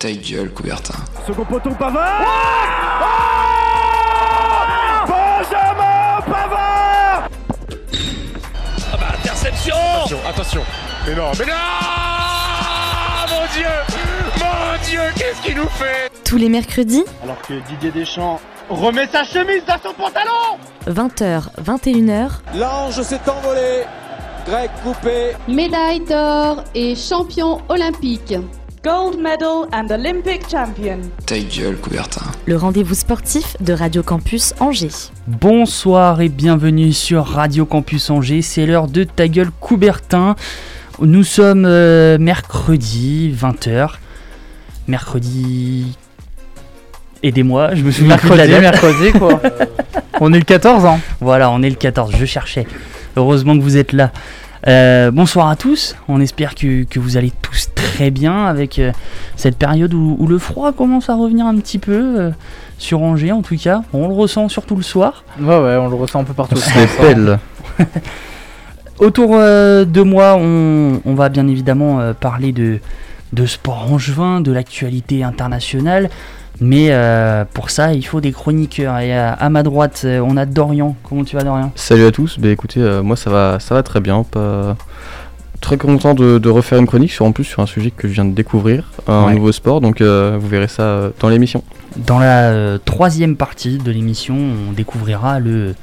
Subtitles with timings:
[0.00, 0.94] Ta gueule, Coubertin.
[1.26, 2.22] Second poteau Pavard
[3.02, 3.04] oh
[5.06, 7.28] Benjamin Pavard
[8.92, 10.62] Ah bah interception Attention, attention.
[11.06, 11.52] Mais non, mais non
[13.28, 13.68] Mon Dieu
[14.38, 16.10] Mon Dieu, qu'est-ce qu'il nous fait?
[16.24, 18.40] Tous les mercredis, Alors que Didier Deschamps
[18.70, 20.56] remet sa chemise dans son pantalon
[20.88, 23.82] 20h, 21h, L'ange s'est envolé.
[24.46, 25.32] Grec coupé.
[25.46, 28.32] médaille d'or et champion olympique.
[28.84, 30.98] Gold medal and Olympic champion.
[31.26, 32.22] Ta gueule, Coubertin.
[32.46, 35.10] le rendez-vous sportif de Radio Campus Angers.
[35.26, 40.34] Bonsoir et bienvenue sur Radio Campus Angers, c'est l'heure de Ta gueule Coubertin.
[41.00, 43.90] Nous sommes euh, mercredi 20h.
[44.88, 45.96] Mercredi.
[47.22, 49.18] Aidez-moi, je me souviens plus de la Mercredi, date.
[49.18, 49.40] mercredi quoi.
[50.20, 51.00] on est le 14 ans.
[51.20, 52.66] Voilà, on est le 14, je cherchais.
[53.16, 54.10] Heureusement que vous êtes là.
[54.68, 58.92] Euh, bonsoir à tous, on espère que, que vous allez tous très bien avec euh,
[59.36, 62.30] cette période où, où le froid commence à revenir un petit peu euh,
[62.76, 63.82] sur Angers en tout cas.
[63.94, 65.24] On le ressent surtout le soir.
[65.40, 66.56] Ouais ouais, on le ressent un peu partout.
[67.00, 67.38] pelle.
[68.98, 72.80] Autour euh, de moi, on, on va bien évidemment euh, parler de,
[73.32, 76.10] de sport angevin, de l'actualité internationale.
[76.60, 78.98] Mais euh, pour ça, il faut des chroniqueurs.
[78.98, 80.94] Et à, à ma droite, euh, on a Dorian.
[81.08, 81.72] Comment tu vas, Dorian?
[81.74, 84.76] Salut à tous, bah écoutez, euh, moi ça va, ça va très bien, pas...
[85.62, 88.12] très content de, de refaire une chronique sur en plus sur un sujet que je
[88.12, 89.34] viens de découvrir, un Ouais.
[89.34, 91.62] nouveau sport, donc euh, vous verrez ça dans l'émission.
[91.96, 94.36] Dans la troisième partie de l'émission,
[94.68, 95.74] on découvrira le,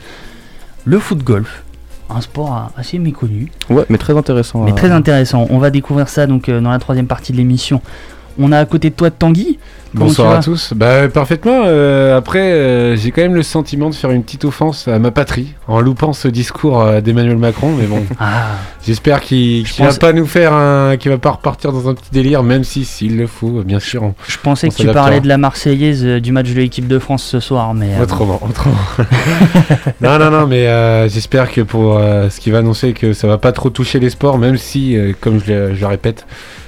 [0.86, 1.64] le foot golf.
[2.10, 4.64] Un sport assez méconnu, Ouais, mais très intéressant.
[4.64, 5.46] mais très intéressant.
[5.50, 7.82] On va découvrir ça donc dans la troisième partie de l'émission.
[8.40, 9.58] On a à côté de toi Tanguy.
[9.94, 10.74] Comment Bonsoir à tous.
[10.76, 11.64] Bah parfaitement.
[11.66, 15.12] euh, après, euh, j'ai quand même le sentiment de faire une petite offense à ma
[15.12, 17.72] patrie en loupant ce discours euh, d'Emmanuel Macron.
[17.80, 18.48] Mais bon, Ah,
[18.86, 21.94] j'espère qu'il Je pense- va pas nous faire un, qu'il va pas repartir dans un
[21.96, 24.04] petit délire, même si s'il le faut, bien sûr.
[24.04, 24.14] On...
[24.28, 27.40] je pensais que tu parlais de la Marseillaise du match de l'équipe de France ce
[27.40, 28.76] soir, mais Autrement, autrement.
[30.02, 30.68] non, non, non, mais
[31.10, 34.38] j'espère que pour ce qu'il va annoncer, que ça va pas trop toucher les sports,
[34.38, 36.26] même si, comme je le répète,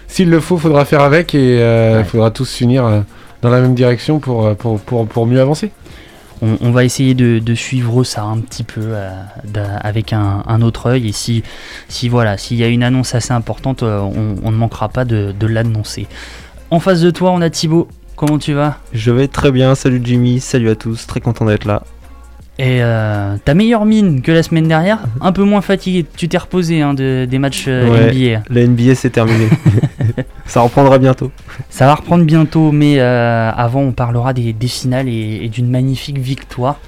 [0.09, 2.03] s'il le faut, faudra faire avec et il Ouais.
[2.03, 2.99] faudra tous s'unir euh,
[3.41, 5.71] dans la même direction pour, euh, pour, pour, pour mieux avancer.
[6.41, 9.09] on, on va essayer de, de suivre ça un petit peu euh,
[9.81, 11.09] avec un, un autre œil.
[11.09, 11.43] Et si,
[11.87, 15.05] si voilà, s'il y a une annonce assez importante, euh, on, on ne manquera pas
[15.05, 16.07] de, de l'annoncer.
[16.71, 17.87] En face de toi, on a Thibaut.
[18.15, 18.77] Comment tu vas?
[18.93, 21.83] Je vais très bien, salut Jimmy, salut à tous, très content d'être là.
[22.61, 26.05] Et euh, ta meilleure mine que la semaine dernière, un peu moins fatigué.
[26.17, 28.11] Tu t'es reposé hein, de- des matchs euh, Ouais.
[28.13, 28.43] NBA.
[28.49, 29.47] La NBA c'est terminé.
[30.45, 31.31] Ça reprendra bientôt.
[31.69, 35.69] Ça va reprendre bientôt, mais euh, avant, on parlera des, des finales et, et d'une
[35.69, 36.79] magnifique victoire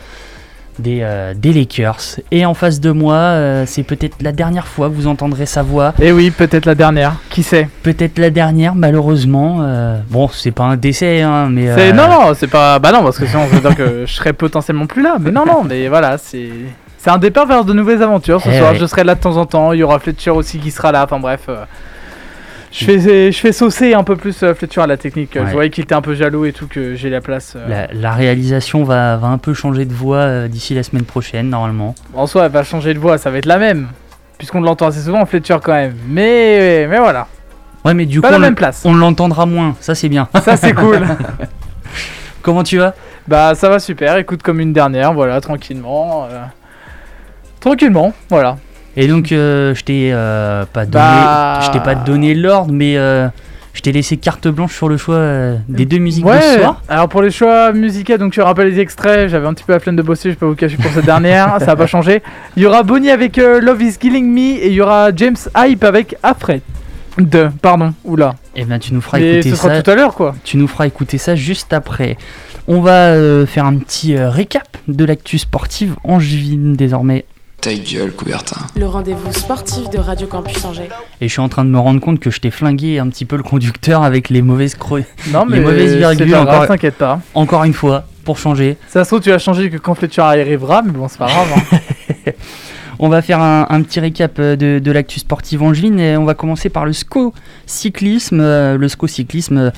[0.80, 2.00] des, euh, des Lakers.
[2.32, 5.64] Et en face de moi, euh, c'est peut-être la dernière fois que vous entendrez sa
[5.64, 5.94] voix.
[6.02, 7.14] Et oui, peut-être la dernière.
[7.30, 9.60] Qui sait Peut-être la dernière, malheureusement.
[9.62, 11.70] euh, bon, c'est pas un décès, hein, mais.
[11.70, 14.14] Euh, non non, c'est pas bah non parce que sinon ça veut dire que je
[14.14, 15.18] serais potentiellement plus là.
[15.20, 16.50] Mais non non, mais voilà, c'est
[16.98, 18.72] c'est un départ vers de nouvelles aventures ce Eh soir.
[18.74, 18.78] ouais.
[18.80, 19.74] Je serai là de temps en temps.
[19.74, 21.04] Il y aura Fletcher aussi qui sera là.
[21.04, 21.48] Enfin bref.
[22.72, 25.36] Euh, Je fais, je fais saucer un peu plus euh, Fletcher à la technique.
[25.36, 25.44] Ouais.
[25.48, 27.54] Je voyais qu'il était un peu jaloux et tout, que j'ai la place.
[27.56, 27.68] euh.
[27.68, 31.50] La, la réalisation va, va un peu changer de voix euh, d'ici la semaine prochaine,
[31.50, 31.96] normalement.
[32.14, 33.88] En soi, elle va changer de voix, ça va être la même.
[34.38, 35.96] Puisqu'on l'entend assez souvent, Fletcher quand même.
[36.08, 37.28] Mais, mais voilà,
[37.86, 38.84] Ouais, mais du pas coup, la on, même place.
[38.86, 39.76] on l'entendra moins.
[39.80, 40.28] Ça, c'est bien.
[40.44, 41.00] Ça c'est cool.
[42.42, 42.94] Comment tu vas?
[43.28, 46.26] Bah ça va super, écoute comme une dernière, voilà, tranquillement.
[46.32, 46.42] euh,
[47.60, 48.58] Tranquillement, voilà.
[48.98, 52.98] Et donc, euh, je t'ai euh, pas donné, Bah- je t'ai pas donné l'ordre, mais
[52.98, 53.28] euh,
[53.74, 55.20] je t'ai laissé carte blanche sur le choix
[55.70, 56.82] des deux musiques de ce soir.
[56.90, 59.80] alors pour les choix musicaux, donc je rappelle les extraits, j'avais un petit peu la
[59.80, 62.22] flemme de bosser, je pas vous cacher pour cette dernière, ça va pas changer.
[62.58, 65.84] Il y aura Bonnie avec Love is Killing Me et il y aura James Hype
[65.84, 66.62] avec Afraid.
[67.18, 68.36] De, pardon, oula.
[68.56, 70.36] Et ben, tu nous feras Mais écouter ce sera tout à l'heure quoi.
[70.44, 72.18] Tu nous feras écouter ça juste après.
[72.68, 73.16] On va
[73.48, 77.26] faire un petit récap de l'actu sportive angevine désormais.
[77.62, 78.58] Ta gueule, Coubertin.
[78.76, 80.90] Le rendez-vous sportif de Radio Campus Angers.
[81.22, 83.24] Et je suis en train de me rendre compte que je t'ai flingué un petit
[83.26, 84.98] peu le conducteur avec les mauvaises cro...
[85.32, 87.22] Non mais Les mauvaises c'est virgules, pas encore- t'inquiète pas.
[87.36, 88.78] Encore une fois, pour changer.
[88.88, 91.48] Ça se trouve tu vas changer que quand Fletcher arrivera, mais bon c'est pas grave.
[92.26, 92.32] hein.
[93.04, 96.24] On va faire un, un petit récap euh, de, de l'actu sportive angevine et on
[96.26, 97.34] va commencer par le SCO
[97.66, 98.40] cyclisme.
[98.42, 99.70] Euh, Le SCO cyclisme euh,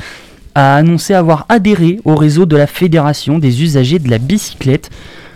[0.56, 4.90] a annoncé avoir adhéré au réseau de la Fédération des usagers de la bicyclette.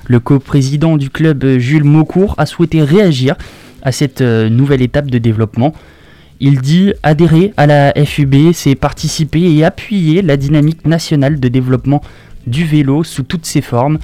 [0.07, 3.35] Le coprésident du club euh, Jules Maucourt a souhaité réagir
[3.81, 5.73] à cette euh, nouvelle étape de développement.
[6.39, 12.01] Il dit adhérer à la FUB, c'est participer et appuyer la dynamique nationale de développement
[12.45, 13.97] du vélo sous toutes ses formes.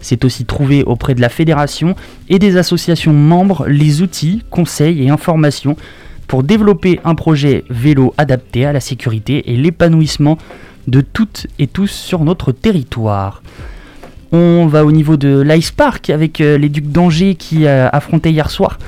[0.00, 1.94] C'est aussi trouver auprès de la fédération
[2.28, 5.76] et des associations membres les outils, conseils et informations
[6.26, 10.38] pour développer un projet vélo adapté à la sécurité et l'épanouissement
[10.86, 13.42] de toutes et tous sur notre territoire.
[14.32, 18.30] On va au niveau de l'Ice Park avec euh, les Ducs d'Angers qui euh, affrontaient
[18.30, 18.78] hier soir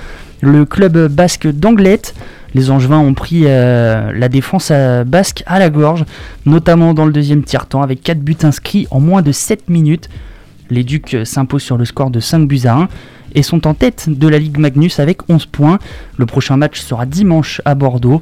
[0.41, 2.15] le club basque d'Anglette.
[2.55, 4.73] Les Angevins ont pris euh, la défense
[5.06, 6.05] basque à la gorge,
[6.47, 10.09] notamment dans le deuxième tiers-temps avec 4 buts inscrits en moins de 7 minutes.
[10.69, 12.88] Les Ducs s'imposent sur le score de 5 buts à 1
[13.35, 15.79] et sont en tête de la Ligue Magnus avec 11 points.
[16.19, 18.21] Le prochain match sera dimanche à Bordeaux.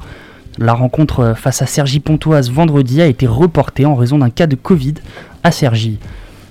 [0.59, 4.57] La rencontre face à Sergi Pontoise vendredi a été reportée en raison d'un cas de
[4.57, 4.95] Covid
[5.43, 5.99] à Sergi.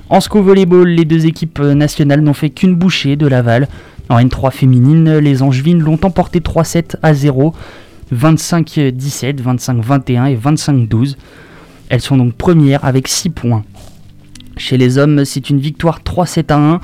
[0.10, 3.68] En SCO Volleyball, les deux équipes nationales n'ont fait qu'une bouchée de Laval.
[4.10, 7.54] En N3 féminine, les Angevines l'ont emporté 3-7 à 0,
[8.12, 11.16] 25-17, 25-21 et 25-12.
[11.90, 13.64] Elles sont donc premières avec 6 points.
[14.58, 16.82] Chez les hommes, c'est une victoire 3-7 à 1,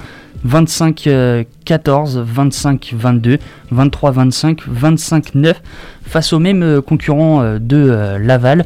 [0.48, 3.40] 25-14, 25-22,
[3.74, 5.56] 23-25, 25-9
[6.04, 8.66] face au même euh, concurrent euh, de euh, Laval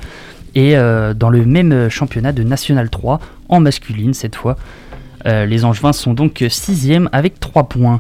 [0.56, 3.20] et euh, dans le même championnat de National 3
[3.50, 4.58] en masculine cette fois.
[5.26, 8.00] Euh, les Angevins sont donc 6 avec 3 points.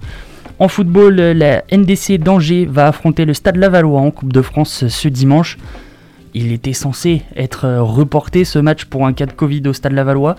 [0.57, 5.07] En football, la NDC d'Angers va affronter le Stade Lavallois en Coupe de France ce
[5.07, 5.57] dimanche.
[6.34, 10.36] Il était censé être reporté ce match pour un cas de Covid au Stade Lavallois.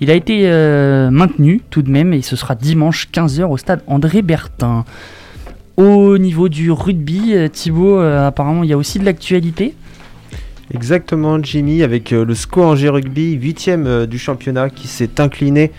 [0.00, 3.82] Il a été euh, maintenu tout de même et ce sera dimanche 15h au Stade
[3.86, 4.84] André Bertin.
[5.78, 9.74] Au niveau du rugby, Thibaut, apparemment il y a aussi de l'actualité.
[10.74, 15.70] Exactement, Jimmy, avec euh, le SCO Angers Rugby, 8ème du championnat, qui s'est incliné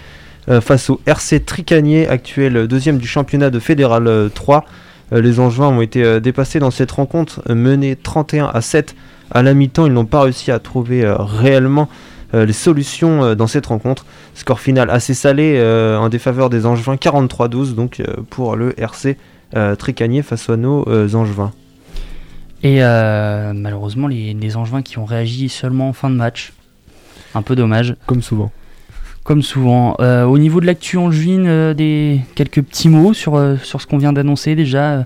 [0.49, 4.65] euh, face au RC Tricanier, actuel euh, deuxième du championnat de Fédéral euh, 3.
[5.13, 8.95] Euh, les Angevins ont été euh, dépassés dans cette rencontre, euh, menés 31 à 7
[9.31, 9.85] à la mi-temps.
[9.85, 11.87] Ils n'ont pas réussi à trouver euh, réellement
[12.33, 14.05] euh, les solutions euh, dans cette rencontre.
[14.33, 19.17] Score final assez salé euh, en défaveur des Angevins, 43-12 donc euh, pour le RC
[19.55, 21.51] euh, Tricanier face à nos euh, Angevins.
[22.63, 26.53] Et euh, malheureusement, les, les Angevins qui ont réagi seulement en fin de match.
[27.35, 27.95] Un peu dommage.
[28.05, 28.51] Comme souvent.
[29.23, 29.95] Comme souvent.
[29.99, 33.87] Euh, au niveau de l'actu angevine, euh, des quelques petits mots sur, euh, sur ce
[33.87, 35.03] qu'on vient d'annoncer déjà, euh,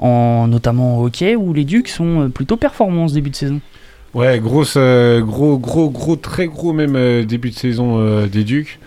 [0.00, 3.36] en, notamment au hockey, où les Ducs sont euh, plutôt performants en ce début de
[3.36, 3.60] saison.
[4.14, 8.44] Ouais, grosse, euh, gros, gros, gros, très gros même euh, début de saison euh, des
[8.44, 8.78] Ducs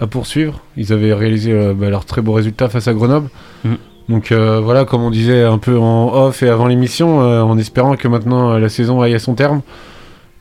[0.00, 0.62] à poursuivre.
[0.76, 3.28] Ils avaient réalisé euh, bah, leur très beau résultat face à Grenoble.
[3.64, 3.74] Mm.
[4.08, 7.58] Donc euh, voilà, comme on disait un peu en off et avant l'émission, euh, en
[7.58, 9.62] espérant que maintenant euh, la saison aille à son terme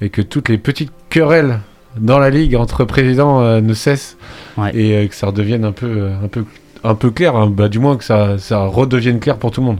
[0.01, 1.59] et que toutes les petites querelles
[1.97, 4.17] dans la ligue entre présidents euh, ne cessent
[4.57, 4.71] Ouais.
[4.75, 6.45] et euh, que ça redevienne un peu, un peu,
[6.83, 7.35] un peu clair.
[7.35, 7.47] hein.
[7.51, 9.79] Bah, du moins que ça, ça redevienne clair pour tout le monde.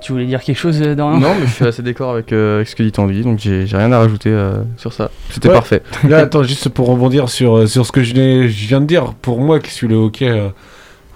[0.00, 1.20] Tu voulais dire quelque chose, Dorian?
[1.20, 3.64] Non, mais je suis assez d'accord avec, euh, avec ce que dit Tanguy, donc j'ai
[3.72, 5.10] rien à rajouter euh, sur ça.
[5.30, 5.54] C'était Ouais.
[5.54, 5.82] parfait.
[6.08, 9.60] Là, attends, juste pour rebondir sur, sur ce que je, viens de dire, pour moi
[9.60, 10.48] qui suis le hockey euh,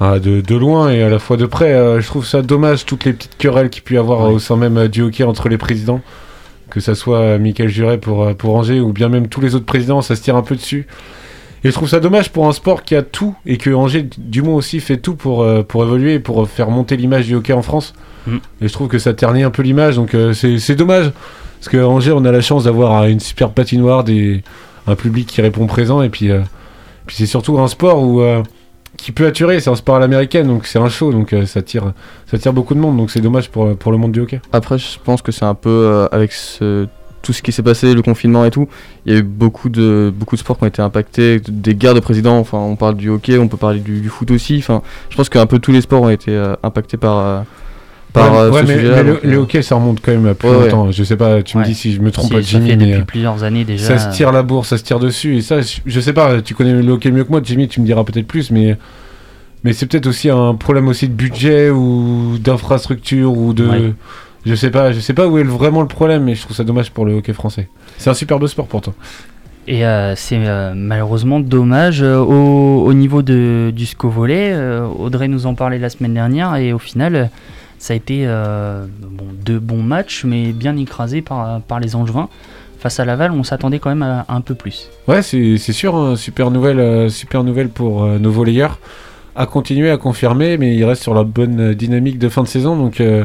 [0.00, 2.84] ah, de, de loin et à la fois de près, euh, je trouve ça dommage
[2.84, 4.34] toutes les petites querelles qu'il peut y avoir Ouais.
[4.34, 6.00] au sein même euh, du hockey entre les présidents,
[6.70, 9.54] que ça soit euh, Michael Juret pour, euh, pour Angers ou bien même tous les
[9.54, 10.86] autres présidents, ça se tire un peu dessus.
[11.64, 14.42] Et je trouve ça dommage pour un sport qui a tout et que Angers, du
[14.42, 17.52] moins aussi, fait tout pour, euh, pour évoluer et pour faire monter l'image du hockey
[17.54, 17.94] en France.
[18.26, 18.36] Mm.
[18.60, 21.10] Et je trouve que ça ternit un peu l'image, donc euh, c'est dommage.
[21.58, 24.44] Parce qu'à Angers, on a la chance d'avoir euh, une super patinoire, des,
[24.86, 26.40] un public qui répond présent, et puis, euh,
[27.06, 28.42] puis c'est surtout un sport où, euh,
[28.96, 31.62] qui peut attirer, c'est un sport à l'américaine, donc c'est un show, donc euh, ça,
[31.62, 31.92] tire,
[32.26, 34.40] ça tire beaucoup de monde, donc c'est dommage pour, pour le monde du hockey.
[34.52, 36.86] Après, je pense que c'est un peu euh, avec ce-
[37.22, 38.68] tout ce qui s'est passé, le confinement et tout.
[39.04, 41.94] Il y a eu beaucoup de, beaucoup de sports qui ont été impactés, des guerres
[41.94, 42.38] de présidents.
[42.38, 44.58] Enfin, on parle du hockey, on peut parler du, foot aussi.
[44.58, 47.44] Enfin, je pense qu'un peu tous les sports ont été euh, impactés par,
[48.16, 50.48] par Ouais, euh, ouais, ce mais, le, euh, hockey, ça remonte quand même à plus
[50.48, 50.64] Ouais, ouais.
[50.70, 50.90] longtemps.
[50.90, 52.76] Je sais pas, tu me dis si je me trompe Si, pas, ça Jimmy, fait
[52.76, 53.84] mais depuis euh, plusieurs années déjà.
[53.86, 56.54] ça se tire la bourse, ça se tire dessus, et ça, je, sais pas, tu
[56.54, 58.76] connais le hockey mieux que moi, Jimmy, tu me diras peut-être plus, mais,
[59.64, 63.66] mais c'est peut-être aussi un problème aussi de budget ou d'infrastructure ou de.
[63.66, 63.92] Ouais.
[64.44, 66.62] Je sais pas, je sais pas où est vraiment le problème, mais je trouve ça
[66.64, 67.68] dommage pour le hockey français.
[67.98, 68.94] C'est un super beau sport pourtant.
[69.68, 74.52] Et euh, c'est euh, malheureusement dommage euh, au, au niveau de, du SCO volley.
[74.52, 77.24] euh, Audrey nous en parlait la semaine dernière et au final, euh,
[77.86, 82.28] ça a été euh, bon, deux bons matchs, mais bien écrasés par, par les Angevins.
[82.80, 84.90] Face à Laval, on s'attendait quand même à, un peu plus.
[85.06, 88.80] Ouais, c'est sûr, hein, super nouvelle, euh, super nouvelle pour euh, nos volleyeurs.
[89.36, 92.76] À continuer, à confirmer, mais ils restent sur la bonne dynamique de fin de saison.
[92.76, 93.24] Donc, euh,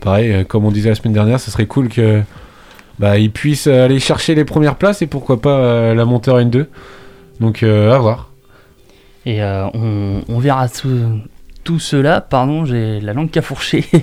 [0.00, 2.20] pareil, comme on disait la semaine dernière, ça serait cool que
[2.98, 6.66] bah, ils puissent aller chercher les premières places et pourquoi pas la montée en N2.
[7.40, 8.28] Donc, à voir.
[9.24, 10.90] Et on, on verra tout,
[11.64, 12.20] tout cela.
[12.20, 13.84] Pardon, j'ai la langue qui a fourché.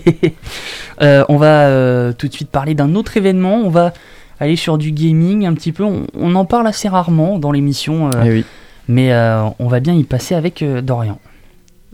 [1.01, 3.55] Euh, on va euh, tout de suite parler d'un autre événement.
[3.55, 3.93] On va
[4.41, 5.83] aller sur du gaming un petit peu.
[5.85, 8.45] On, on en parle assez rarement dans l'émission, euh, eh oui.
[8.89, 11.17] mais euh, on va bien y passer avec euh, Dorian.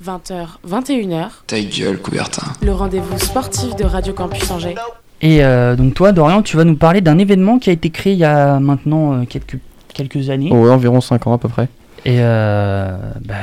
[0.03, 2.47] 20h, 21h, Ta gueule, Coubertin.
[2.63, 4.73] le rendez-vous sportif de Radio Campus Angers.
[5.21, 8.13] Et euh, donc toi, Dorian, tu vas nous parler d'un événement qui a été créé
[8.13, 9.57] il y a maintenant euh, quelques,
[9.93, 10.51] quelques années.
[10.51, 11.69] Ouais, environ 5 ans à peu près.
[12.07, 13.33] Et euh, bah,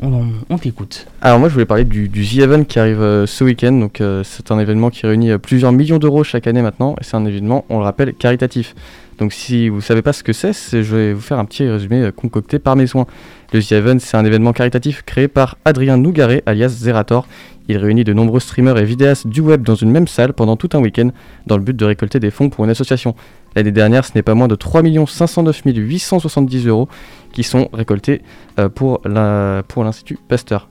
[0.00, 1.08] on, t'écoute.
[1.22, 3.72] Alors moi je voulais parler du, du The Event qui arrive euh, ce week-end.
[3.72, 6.94] Donc euh, c'est un événement qui réunit plusieurs millions d'euros chaque année maintenant.
[7.00, 8.76] Et c'est un événement, on le rappelle, caritatif.
[9.18, 12.10] Donc si vous savez pas ce que c'est, je vais vous faire un petit résumé
[12.14, 13.06] concocté par mes soins.
[13.52, 17.26] Le The Event c'est un événement caritatif créé par Adrien Nougaret alias Zerator.
[17.66, 20.68] Il réunit de nombreux streamers et vidéastes du web dans une même salle pendant tout
[20.74, 21.10] un week-end
[21.48, 23.16] dans le but de récolter des fonds pour une association.
[23.56, 26.88] L'année dernière, ce n'est pas moins de 3 509 870 euros
[27.32, 28.20] qui sont récoltés
[28.60, 30.68] euh, pour l'Institut Pasteur.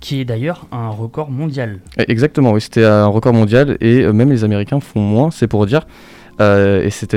[0.00, 1.80] Qui est d'ailleurs un record mondial.
[1.98, 5.48] Eh, Exactement, oui, c'était un record mondial et euh, même les Américains font moins, c'est
[5.48, 5.86] pour dire.
[6.40, 7.14] Euh, et cet,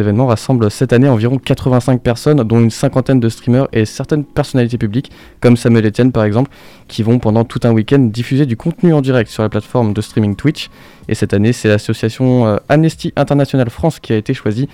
[0.00, 4.78] événement rassemble cette année environ 85 personnes, dont une cinquantaine de streamers et certaines personnalités
[4.78, 6.50] publiques, comme Samuel Etienne par exemple,
[6.88, 10.00] qui vont pendant tout un week-end diffuser du contenu en direct sur la plateforme de
[10.00, 10.68] streaming Twitch.
[11.08, 14.68] Et cette année, c'est l'association euh, Amnesty International France qui a été choisie.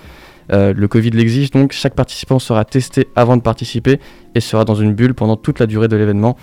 [0.51, 3.99] Euh, le Covid l'exige donc, chaque participant sera testé avant de participer
[4.35, 6.35] et sera dans une bulle pendant toute la durée de l'événement.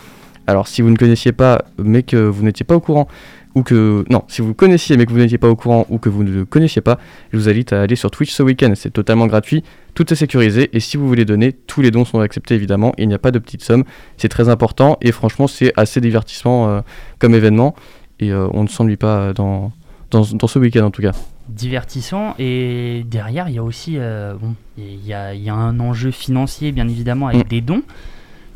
[0.47, 3.09] Alors si vous ne connaissiez pas, mais que vous n'étiez pas au courant,
[3.55, 4.05] ou que...
[4.11, 6.31] Non, si vous connaissiez mais que vous n'étiez pas au courant ou que vous ne
[6.31, 6.99] le connaissiez pas,
[7.33, 8.73] je vous invite à aller sur Twitch ce week-end.
[8.75, 9.65] C'est totalement gratuit,
[9.95, 13.09] tout est sécurisé, et si vous voulez donner, tous les dons sont acceptés évidemment, il
[13.09, 13.85] n'y a pas de petite somme.
[14.17, 16.81] C'est très important, et franchement c'est assez divertissement euh,
[17.19, 17.75] comme événement,
[18.21, 19.73] et euh, on ne s'ennuie pas dans,
[20.11, 21.13] dans, dans ce week-end en tout cas.
[21.49, 25.81] divertissant et derrière il y a aussi euh, bon il y a, y a un
[25.81, 27.49] enjeu financier bien évidemment avec Mm.
[27.49, 27.83] des dons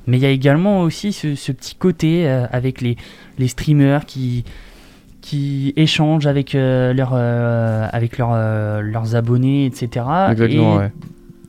[0.07, 2.97] mais il y a également aussi ce, ce petit côté avec les,
[3.39, 4.45] les streamers qui
[5.25, 10.93] qui échangent avec euh, leurs euh, avec leurs euh, leurs abonnés etc Exactement, et ouais.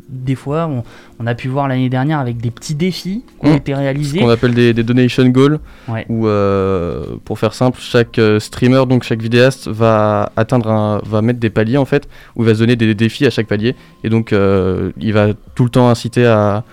[0.08, 0.84] des fois on,
[1.20, 3.58] on a pu voir l'année dernière avec des petits défis qui ont Mm.
[3.58, 6.06] été Ce réalisés qu'on appelle des, des donation goals, Ouais.
[6.08, 11.40] où euh, pour faire simple, chaque streamer, donc chaque vidéaste, va atteindre un, va mettre
[11.42, 14.10] des paliers en fait, où il va se donner des défis à chaque palier, et
[14.10, 16.64] donc il va tout le temps inciter à,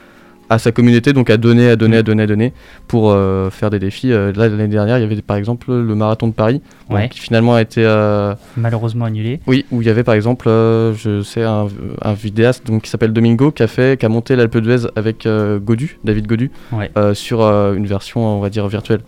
[0.53, 2.53] à sa communauté, donc à donner, à donner, à donner, à donner,
[2.89, 4.13] pour euh, faire des défis.
[4.13, 7.09] Euh, là l'année dernière, il y avait par exemple le marathon de Paris, donc, Ouais.
[7.09, 10.95] qui finalement a été euh, malheureusement annulés oui, où il y avait par exemple, euh,
[10.95, 11.67] je sais, un,
[12.03, 15.27] un vidéaste donc, qui s'appelle Domingo qui a, fait, qui a monté l'Alpe d'Huez avec
[15.27, 16.91] Godu, David Godu, Ouais.
[17.15, 19.01] sur une version, on va dire, virtuelle.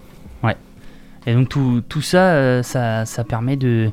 [1.26, 3.88] Et donc tout, tout ça, ça, ça permet de,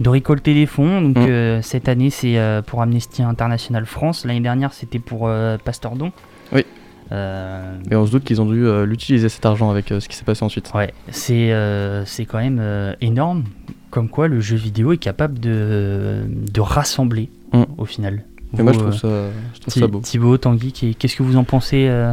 [0.00, 1.02] de récolter des fonds.
[1.02, 1.26] Donc Mm.
[1.28, 4.24] euh, cette année, c'est euh, pour Amnesty International France.
[4.24, 6.10] L'année dernière, c'était pour euh, Pasteur Don.
[6.54, 6.64] Oui.
[7.12, 10.08] Euh, Et on se doute qu'ils ont dû euh, l'utiliser cet argent avec euh, ce
[10.08, 10.70] qui s'est passé ensuite.
[10.74, 13.44] ouais, c'est euh, c'est quand même euh, énorme.
[13.90, 17.62] Comme quoi, le jeu vidéo est capable de, de rassembler Mm.
[17.78, 18.22] au final.
[18.56, 19.98] Et moi, je Vous, trouve euh, ça, je trouve Thi- ça beau.
[20.00, 22.12] Thibaut, Tanguy, qu'est- qu'est-ce que vous en pensez euh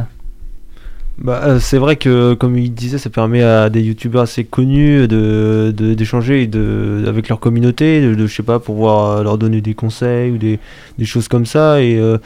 [1.18, 5.06] Bah, euh, c'est vrai que, comme il disait, ça permet à des youtubeurs assez connus
[5.06, 9.38] de de- d'échanger de, avec leur communauté, de, de, je sais pas, pouvoir euh, leur
[9.38, 10.58] donner des conseils ou des,
[10.98, 11.80] des choses comme ça.
[11.80, 12.18] Et euh,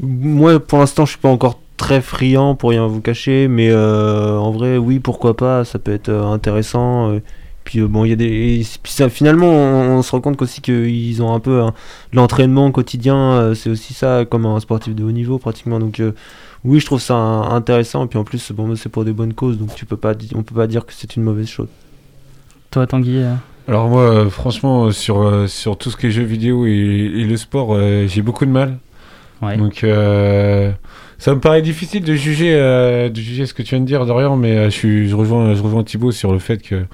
[0.00, 4.36] moi, pour l'instant, je suis pas encore très friand pour rien vous cacher, mais euh,
[4.36, 7.10] en vrai, oui, pourquoi pas, ça peut être euh, intéressant.
[7.12, 7.20] euh.
[7.64, 8.62] Puis euh, bon, il y a des.
[8.82, 11.72] puis ça, finalement, on, on se rend compte qu'aussi qu'ils ont un peu hein,
[12.12, 15.78] l'entraînement quotidien, euh, c'est aussi ça comme un sportif de haut niveau pratiquement.
[15.78, 16.12] Donc euh,
[16.64, 18.04] oui, je trouve ça un- intéressant.
[18.04, 20.42] Et puis en plus, bon, c'est pour des bonnes causes, donc tu peux pas, on
[20.42, 21.68] peut pas dire que c'est une mauvaise chose.
[22.70, 23.34] Toi, Tanguy euh
[23.66, 27.74] Alors moi, franchement, sur, sur tout ce qui est jeux vidéo et, et le sport,
[27.74, 28.78] euh, j'ai beaucoup de mal.
[29.42, 29.56] Ouais.
[29.56, 30.72] Donc euh,
[31.18, 34.06] ça me paraît difficile de juger, euh, de juger ce que tu viens de dire,
[34.06, 36.84] Dorian, mais euh, je, suis, je, rejoins, je rejoins Thibaut sur le fait que,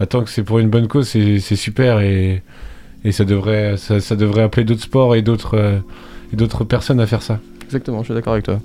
[0.00, 2.42] attends, que c'est pour une bonne cause, c'est c'est super et,
[3.04, 5.78] et ça, devrait, ça, ça devrait appeler d'autres sports et d'autres euh,
[6.32, 7.40] et d'autres personnes à faire ça.
[7.64, 8.60] Exactement, je suis d'accord avec toi.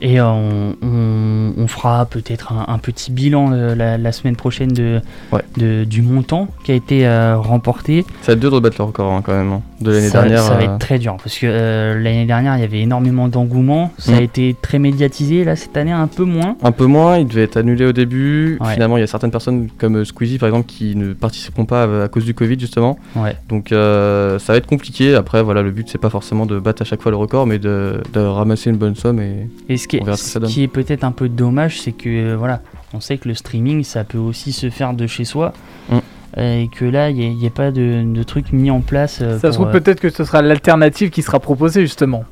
[0.00, 4.72] Et on, on- on fera peut-être un, un petit bilan euh, la, la semaine prochaine
[4.72, 5.00] de,
[5.32, 5.40] Ouais.
[5.56, 8.04] de- du montant qui a été euh, remporté.
[8.22, 10.22] Ça va être dur de battre le record hein, quand même hein, de l'année Ça-
[10.22, 10.42] dernière.
[10.42, 13.28] Ça va euh, être très dur parce que euh, l'année dernière il y avait énormément
[13.28, 13.92] d'engouement.
[13.98, 14.24] Ça a Mm.
[14.24, 15.44] été très médiatisé.
[15.44, 16.56] Là cette année un peu moins.
[16.62, 18.58] Un peu moins, il devait être annulé au début.
[18.60, 18.72] Ouais.
[18.74, 22.04] Finalement, il y a certaines personnes comme euh, Squeezie par exemple qui ne participeront pas
[22.04, 22.98] à, cause du Covid justement.
[23.14, 23.36] Ouais.
[23.48, 25.14] Donc euh, ça va être compliqué.
[25.14, 27.58] Après, voilà, le but c'est pas forcément de battre à chaque fois le record, mais
[27.58, 31.04] de, de ramasser une bonne somme et Et ce qui est, ce ce qui peut-être
[31.04, 32.60] un peu dommage, c'est que euh, voilà,
[32.94, 35.52] on sait que le streaming ça peut aussi se faire de chez soi.
[35.90, 35.98] Mm.
[36.38, 39.20] Euh, Et que là, il n'y a, pas de, de truc mis en place.
[39.22, 42.24] euh, Ça se trouve euh, peut-être que ce sera l'alternative qui sera proposée justement.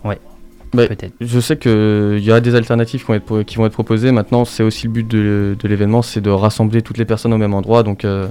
[0.75, 1.13] Bah, peut-être.
[1.21, 4.11] Je sais qu'il y aura des alternatives qui vont être, pro- qui vont être proposées.
[4.11, 7.39] Maintenant, c'est aussi le but de, de l'événement, c'est de rassembler toutes les personnes au
[7.39, 7.83] même endroit.
[7.83, 8.29] Donc, euh,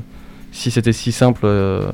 [0.51, 1.41] si c'était si simple.
[1.43, 1.85] euh,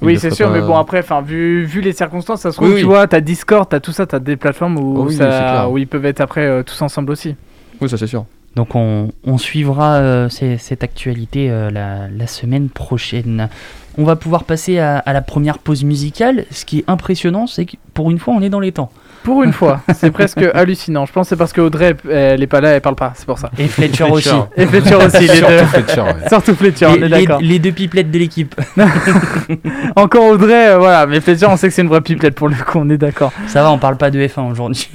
[0.00, 2.68] Oui, c'est sûr, pas- mais bon, après, enfin, vu, vu les circonstances, ça se trouve,
[2.68, 2.88] Oui, tu oui.
[2.88, 5.70] vois, t'as Discord, t'as tout ça, t'as des plateformes où, Oh oui, ça- c'est clair.
[5.70, 7.36] où ils peuvent être après euh, tous ensemble aussi.
[7.80, 8.24] Oui, ça c'est sûr.
[8.56, 13.50] Donc on, suivra euh, cette actualité euh, la semaine prochaine.
[13.98, 16.44] On va pouvoir passer à, à la première pause musicale.
[16.50, 18.90] Ce qui est impressionnant, c'est que pour une fois, on est dans les temps.
[19.22, 21.04] Pour une fois, c'est presque hallucinant.
[21.06, 23.26] Je pense que c'est parce que Audrey, elle est pas là, elle parle pas, c'est
[23.26, 23.50] pour ça.
[23.58, 24.28] Et Fletcher aussi.
[24.56, 25.64] Et Fletcher aussi, les Surtout deux.
[25.64, 26.14] Fletcher, ouais.
[26.28, 27.40] Surtout Fletcher, on Les, est les- d'accord.
[27.40, 28.54] les deux pipelettes de l'équipe.
[29.96, 32.54] Encore Audrey, euh, voilà, mais Fletcher, on sait que c'est une vraie pipelette pour le
[32.54, 33.32] coup, on est d'accord.
[33.48, 34.88] Ça va, on parle pas de F1 aujourd'hui.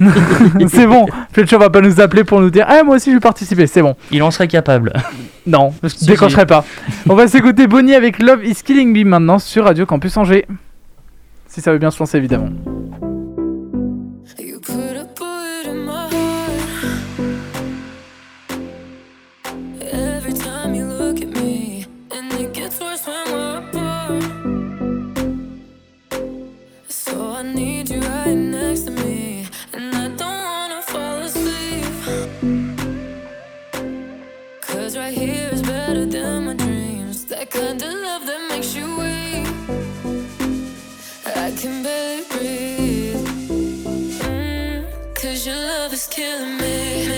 [0.68, 3.20] c'est bon, Fletcher va pas nous appeler pour nous dire Ah, moi aussi je vais
[3.20, 3.94] participer, c'est bon.
[4.10, 4.92] Il en serait capable.
[5.46, 6.46] Non, je Si, décrocherai si.
[6.46, 6.64] pas.
[7.08, 10.46] On va s'écouter Bonnie avec Love is Killing Me maintenant sur Radio Campus Angers.
[11.48, 12.50] Si ça veut bien se lancer, évidemment.
[46.06, 47.11] killing me.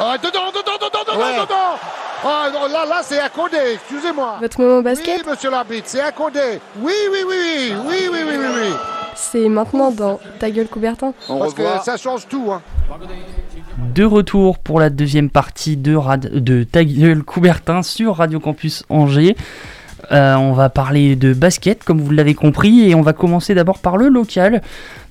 [0.00, 1.34] Ah, dedans, dedans, dedans, dedans, ouais.
[1.34, 1.78] dedans
[2.24, 4.38] ah, là, là, c'est accordé, excusez-moi.
[4.40, 6.60] Votre moment basket Oui, monsieur l'arbitre, c'est accordé.
[6.80, 8.46] Oui, oui, oui, oui, oui, oui, oui, oui.
[8.54, 8.72] oui.
[9.14, 11.12] C'est maintenant dans Ta gueule, Coubertin.
[11.28, 11.78] On Parce revoit.
[11.78, 12.50] que ça change tout.
[12.52, 12.62] Hein.
[13.94, 15.96] De retour pour la deuxième partie de,
[16.38, 19.36] de Ta gueule, Coubertin sur Radio Campus Angers.
[20.10, 23.78] Euh, on va parler de basket, comme vous l'avez compris, et on va commencer d'abord
[23.78, 24.62] par le local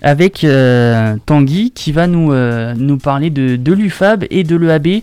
[0.01, 5.01] avec euh, Tanguy qui va nous, euh, nous parler de, de l'UFAB et de l'EAB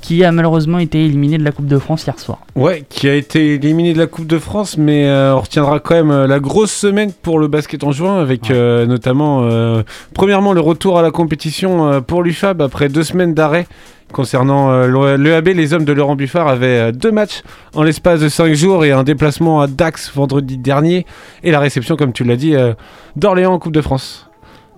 [0.00, 2.38] qui a malheureusement été éliminé de la Coupe de France hier soir.
[2.54, 5.94] Ouais, qui a été éliminé de la Coupe de France, mais euh, on retiendra quand
[5.94, 9.82] même la grosse semaine pour le basket en juin, avec euh, notamment, euh,
[10.14, 13.66] premièrement, le retour à la compétition pour l'UFAB après deux semaines d'arrêt.
[14.12, 17.42] Concernant euh, le- l'EAB, les hommes de Laurent Buffard avaient euh, deux matchs
[17.74, 21.04] en l'espace de cinq jours et un déplacement à Dax vendredi dernier,
[21.42, 22.72] et la réception, comme tu l'as dit, euh,
[23.16, 24.24] d'Orléans en Coupe de France.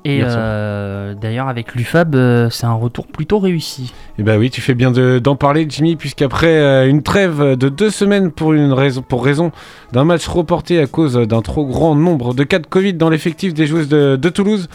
[0.06, 3.92] Et euh, d'ailleurs, avec l'UFAB, c'est un retour plutôt réussi.
[4.18, 7.90] Eh bah oui, tu fais bien de- d'en parler, Jimmy, puisqu'après une trêve de deux
[7.90, 9.52] semaines pour, une raison, pour raison
[9.92, 13.52] d'un match reporté à cause d'un trop grand nombre de cas de Covid dans l'effectif
[13.52, 14.68] des joueuses de, de Toulouse,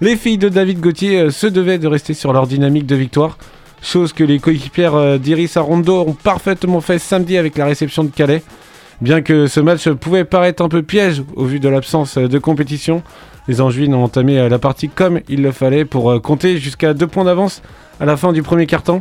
[0.00, 3.38] les filles de David Gauthier se devaient de rester sur leur dynamique de victoire.
[3.82, 8.10] Chose que les coéquipières euh, d'Iris Arondo ont parfaitement fait samedi avec la réception de
[8.10, 8.44] Calais.
[9.00, 12.38] Bien que ce match pouvait paraître un peu piège au vu de l'absence euh, de
[12.38, 13.02] compétition,
[13.48, 17.08] les Angevines ont entamé euh, la partie comme il le fallait pour compter jusqu'à deux
[17.08, 17.60] points d'avance
[17.98, 19.00] à la fin du premier quart-temps.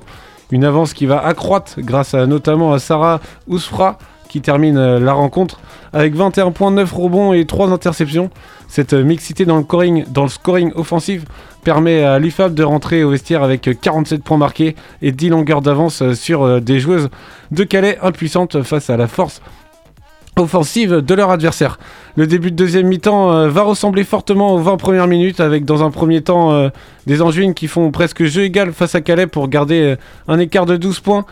[0.49, 3.99] Une avance qui va accroître grâce notamment à Sarah Ousfra
[4.31, 5.59] qui termine euh, la rencontre
[5.91, 8.29] avec 21 points, 9 rebonds et 3 interceptions.
[8.69, 10.27] Cette euh, mixité dans le scoring, dans
[10.75, 11.25] offensif
[11.65, 15.61] permet à l'UFAB de rentrer au vestiaire avec euh, 47 points marqués et 10 longueurs
[15.61, 17.09] d'avance euh, sur euh, des joueuses
[17.51, 19.41] de Calais impuissantes face à la force
[20.37, 21.77] offensive de leur adversaire.
[22.15, 25.83] Le début de deuxième mi-temps euh, va ressembler fortement aux 20 premières minutes avec dans
[25.83, 26.69] un premier temps euh,
[27.05, 29.95] des Angevines qui font presque jeu égal face à Calais pour garder euh,
[30.27, 31.25] un écart de 12 points.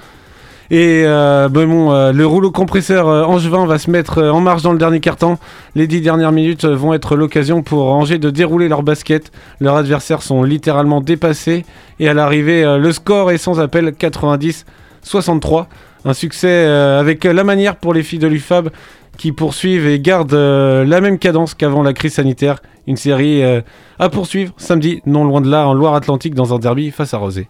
[0.71, 4.61] Et euh, ben bon, euh, le rouleau compresseur euh, angevin va se mettre en marche
[4.61, 5.39] dans le dernier quart-temps.
[5.73, 9.31] Les dix dernières minutes vont être l'occasion pour Angers de dérouler leur basket.
[9.59, 11.65] Leurs adversaires sont littéralement dépassés.
[11.99, 15.65] Et à l'arrivée, le score est sans appel 90-63.
[16.05, 18.69] Un succès avec la manière pour les filles de l'UFAB
[19.17, 22.61] qui poursuivent et gardent la même cadence qu'avant la crise sanitaire.
[22.87, 23.43] Une série
[23.97, 27.49] à poursuivre samedi, non loin de là, en Loire-Atlantique, dans un derby face à Rosé.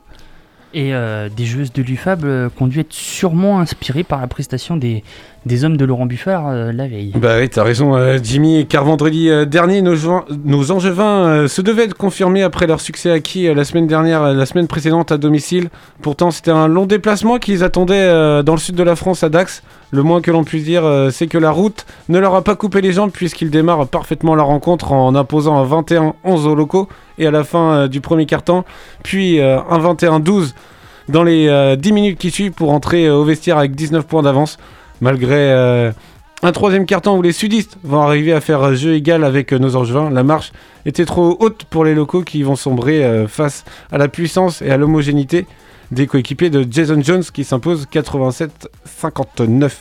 [0.73, 2.49] Et euh, des joueuses de l'UFAB euh,
[2.81, 5.03] être sûrement inspirées par la prestation des,
[5.45, 7.13] des hommes de Laurent Buffard euh, la veille.
[7.15, 9.95] Bah oui, t'as raison, euh, Jimmy, car vendredi euh, dernier, nos,
[10.43, 14.67] nos Angevins se devaient de confirmer après leur succès acquis la semaine dernière, la semaine
[14.67, 15.69] précédente à domicile.
[16.01, 18.07] Pourtant, c'était un long déplacement qui les attendait
[18.43, 19.63] dans le sud de la France à Dax.
[19.91, 22.81] Le moins que l'on puisse dire, c'est que la route ne leur a pas coupé
[22.81, 26.13] les jambes puisqu'ils démarrent parfaitement la rencontre en imposant un 21-11
[26.45, 28.65] aux locaux et à la fin du premier quart-temps,
[29.03, 30.53] puis un 21-12
[31.09, 34.57] dans les euh, 10 minutes qui suivent pour entrer au vestiaire avec 19 points d'avance,
[35.01, 35.91] malgré euh,
[36.41, 39.75] un troisième carton où les sudistes vont arriver à faire jeu égal avec euh, nos
[39.75, 40.09] Angevins.
[40.09, 40.51] La marche
[40.85, 44.69] était trop haute pour les locaux qui vont sombrer euh, face à la puissance et
[44.69, 45.45] à l'homogénéité
[45.91, 49.71] des coéquipiers de Jason Jones qui s'impose 87-59.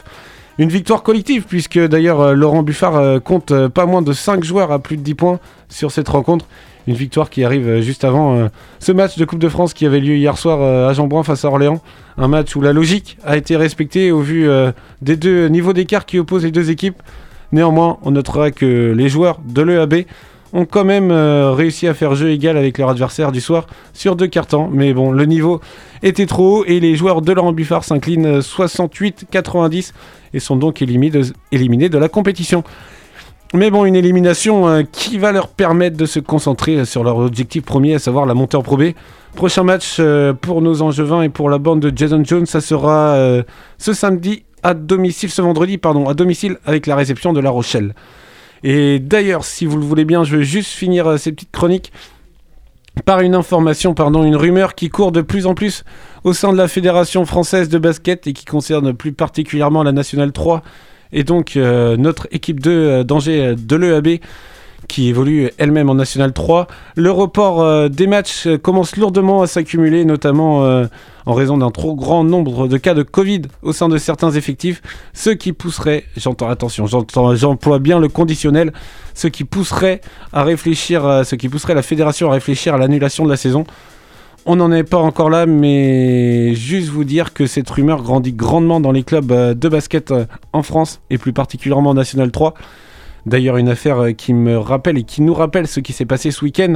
[0.58, 4.42] Une victoire collective puisque d'ailleurs euh, Laurent Buffard euh, compte euh, pas moins de 5
[4.42, 6.46] joueurs à plus de 10 points sur cette rencontre.
[6.88, 10.16] Une victoire qui arrive juste avant ce match de Coupe de France qui avait lieu
[10.16, 11.82] hier soir à Jean-Brun face à Orléans.
[12.16, 14.48] Un match où la logique a été respectée au vu
[15.02, 17.02] des deux niveaux d'écart qui opposent les deux équipes.
[17.52, 20.06] Néanmoins, on notera que les joueurs de l'EAB
[20.52, 24.16] ont quand même euh, réussi à faire jeu égal avec leur adversaire du soir sur
[24.16, 24.68] deux cartons.
[24.72, 25.60] Mais bon, le niveau
[26.02, 29.92] était trop haut et les joueurs de Laurent Buffard s'inclinent euh, 68-90
[30.34, 32.64] et sont donc éliminés de, la compétition.
[33.54, 37.64] Mais bon, une élimination euh, qui va leur permettre de se concentrer sur leur objectif
[37.64, 38.78] premier, à savoir la montée en Pro.
[39.34, 43.14] Prochain match euh, pour nos Angevins et pour la bande de Jason Jones, ça sera
[43.14, 43.42] euh,
[43.78, 47.94] ce samedi à domicile, ce vendredi, pardon, à domicile avec la réception de La Rochelle.
[48.62, 51.92] Et d'ailleurs, si vous le voulez bien, je veux juste finir euh, ces petites chroniques
[53.04, 55.84] par une information, pardon, une rumeur qui court de plus en plus
[56.24, 60.32] au sein de la Fédération française de basket et qui concerne plus particulièrement la Nationale
[60.32, 60.62] 3
[61.12, 64.20] et donc euh, notre équipe 2 euh, d'Angers de l'EAB
[64.86, 66.66] qui évolue elle-même en National 3.
[66.94, 70.86] Le report euh, des matchs euh, commence lourdement à s'accumuler, notamment euh,
[71.26, 74.80] en raison d'un trop grand nombre de cas de Covid au sein de certains effectifs,
[75.12, 78.72] ce qui pousserait, j'entends attention, j'emploie bien le conditionnel,
[79.14, 80.00] ce qui pousserait
[80.32, 83.64] à réfléchir, ce qui pousserait la fédération à réfléchir à l'annulation de la saison.
[84.46, 88.80] On n'en est pas encore là, mais juste vous dire que cette rumeur grandit grandement
[88.80, 90.14] dans les clubs de basket
[90.54, 92.54] en France et plus particulièrement en National 3.
[93.26, 96.30] D'ailleurs, une affaire euh, qui me rappelle et qui nous rappelle ce qui s'est passé
[96.30, 96.74] ce week-end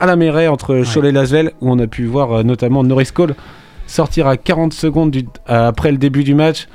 [0.00, 3.10] à la mairie entre Cholet et Lasvel, où on a pu voir euh, notamment Norris
[3.14, 3.34] Cole
[3.86, 6.66] sortir à 40 secondes du- après le début du match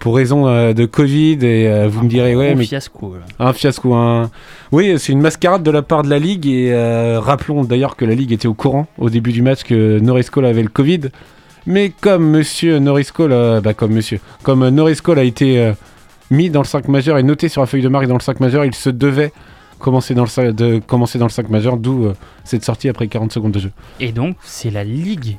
[0.00, 1.38] pour raison euh, de Covid.
[1.42, 2.64] Et euh, vous me direz, ouais, mais.
[2.66, 3.14] fiasco.
[3.38, 3.94] Un fiasco.
[3.94, 4.30] Un...
[4.70, 6.46] Oui, c'est une mascarade de la part de la Ligue.
[6.46, 9.98] Et euh, rappelons d'ailleurs que la Ligue était au courant au début du match que
[9.98, 11.00] Norris Cole avait le Covid.
[11.66, 15.72] Mais comme monsieur Norris Cole, bah, comme monsieur, comme Norris Cole a été
[16.30, 18.40] mis dans le 5 majeur et noté sur la feuille de marque dans le 5
[18.40, 19.32] majeur, il se devait
[19.78, 23.08] commencer dans le, cin- de commencer dans le 5 majeur, d'où euh, cette sortie après
[23.08, 23.72] 40 secondes de jeu.
[24.00, 25.36] Et donc, c'est la Ligue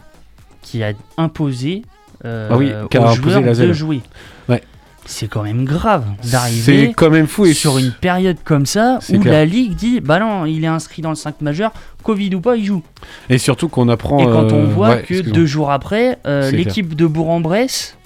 [0.62, 1.82] qui a imposé
[2.26, 4.02] euh, Ah oui, qui a aux imposé joueurs de jouer.
[4.48, 4.62] Ouais.
[5.06, 7.46] C'est quand même grave C'est d'arriver quand même fou.
[7.46, 9.34] Et sur une période comme ça où clair.
[9.34, 11.72] la Ligue dit bah non, il est inscrit dans le 5 majeur,
[12.04, 12.84] Covid ou pas, il joue.
[13.30, 14.20] Et surtout qu'on apprend.
[14.20, 17.98] Et quand on euh, voit ouais, que deux jours après, euh, l'équipe de Bourg-en-Bresse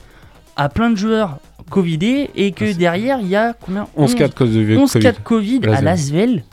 [0.58, 1.40] a plein de joueurs
[1.72, 5.04] Covidés et que derrière il y a combien 11 cas de de 11 Covid.
[5.04, 6.44] cas de Covid à Lasvel.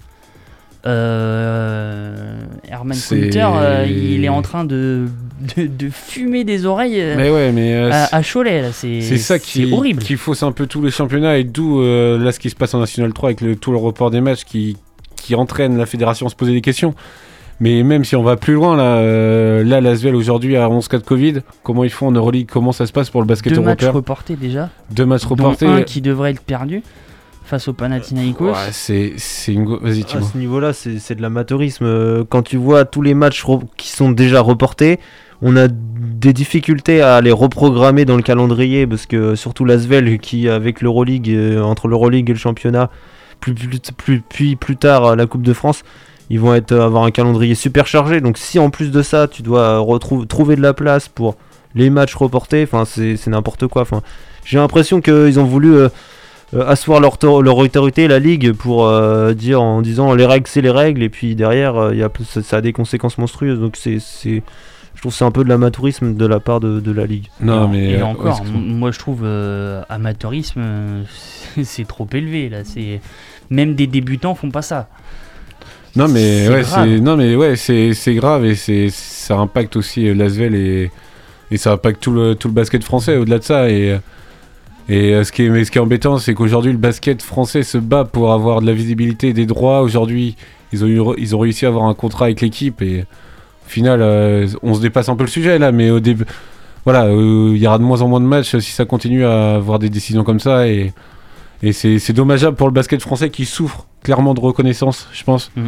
[0.87, 5.07] Euh, Herman Coulter, euh, il est en train de,
[5.57, 8.71] de, de fumer des oreilles euh, Mais ouais, mais euh, à, à Cholet.
[8.73, 10.03] C'est ça qui, horrible.
[10.03, 12.79] qui fausse un peu tous les championnats et d'où là ce qui se passe en
[12.81, 14.77] National 3 avec le, tout le report des matchs qui,
[15.17, 16.95] qui entraîne la fédération à se poser des questions.
[17.61, 20.99] Mais même si on va plus loin, là, euh, là Lasvel aujourd'hui a 11 cas
[20.99, 21.41] de Covid.
[21.65, 23.91] Comment ils font en Euroleague Comment ça se passe pour le basket Deux matchs européen
[23.91, 24.71] reportés déjà.
[24.93, 25.67] Deux matchs dont reportés.
[25.67, 26.83] un qui devrait être perdu
[27.45, 28.51] face au Panathinaikos.
[28.51, 29.65] Ouais, c'est c'est une.
[29.79, 31.85] Vas-y, tu À ce niveau-là, c'est c'est de l'amateurisme.
[31.85, 35.01] Euh, Quand tu vois tous les matchs re- qui sont déjà reportés,
[35.43, 40.49] on a des difficultés à les reprogrammer dans le calendrier parce que surtout l'Asvel qui
[40.49, 42.91] avec l'Euroleague, euh, entre l'Euroleague et le championnat,
[43.41, 45.83] plus, plus, plus- puis plus tard euh, la Coupe de France,
[46.31, 48.21] ils vont être, euh, avoir un calendrier super chargé.
[48.21, 51.37] Donc si en plus de ça, tu dois retrouver trouver de la place pour
[51.75, 53.83] les matchs reportés, enfin c'est c'est n'importe quoi.
[53.83, 54.03] Enfin,
[54.45, 55.89] j'ai l'impression qu'ils ont voulu euh,
[56.55, 60.63] euh, asseoir leur, leur autorité, la ligue, pour euh, dire en disant les règles c'est
[60.63, 63.61] les règles, et puis derrière euh, il y a, ça, ça a des conséquences monstrueuses.
[63.61, 64.43] Donc c'est, c'est,
[64.95, 67.29] je trouve que c'est un peu de l'amateurisme de la part de, de la ligue.
[67.41, 67.91] Non, mais.
[67.91, 71.03] Et euh, encore, ouais, moi je trouve euh, amateurisme, euh,
[71.63, 72.65] c'est trop élevé là.
[72.65, 73.01] C'est
[73.51, 74.89] même des débutants font pas ça.
[75.97, 80.09] Non mais ouais, c'est non mais ouais, c'est c'est grave et c'est ça impacte aussi
[80.09, 80.91] euh, l'Asvel et
[81.51, 83.99] et ça impacte tout le tout le basket français au-delà de ça et
[84.89, 87.63] et euh, ce qui est mais ce qui est embêtant, c'est qu'aujourd'hui le basket français
[87.63, 89.83] se bat pour avoir de la visibilité, et des droits.
[89.83, 90.37] Aujourd'hui,
[90.73, 93.01] ils ont eu ils ont réussi à avoir un contrat avec l'équipe et
[93.67, 96.25] au final euh, on se dépasse un peu le sujet là, mais au début
[96.85, 99.57] voilà, euh, il y aura de moins en moins de matchs si ça continue à
[99.57, 100.95] avoir des décisions comme ça et
[101.63, 105.51] et c'est c'est dommageable pour le basket français qui souffre clairement de reconnaissance, je pense.
[105.57, 105.67] Mm.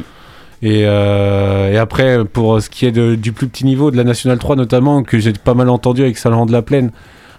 [0.62, 4.04] Et, euh, et après, pour ce qui est de- du plus petit niveau, de la
[4.04, 6.90] Nationale 3 notamment, que j'ai pas mal entendu avec Saint-Laurent de la Plaine,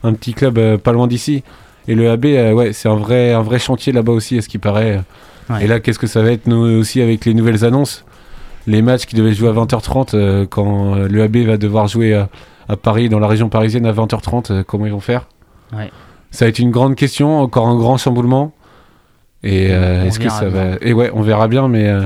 [0.04, 1.44] un petit club euh, pas loin d'ici.
[1.88, 4.50] Et le AB, euh, ouais, c'est un vrai, un vrai chantier là-bas aussi, à ce
[4.50, 5.02] qui paraît.
[5.50, 5.64] Ouais.
[5.64, 8.06] Et là, qu'est-ce que ça va être nous aussi avec les nouvelles annonces?
[8.68, 12.30] Les matchs qui devaient jouer à 20h30, euh, quand le AB va devoir jouer à,
[12.70, 15.28] à Paris, dans la région parisienne, à 20h30, euh, comment ils vont faire?
[15.74, 15.92] Ouais.
[16.32, 18.54] Ça va être une grande question, encore un grand chamboulement.
[19.44, 20.50] Et euh, On est-ce que ça bien.
[20.50, 22.02] va Et ouais, on verra bien, mais euh,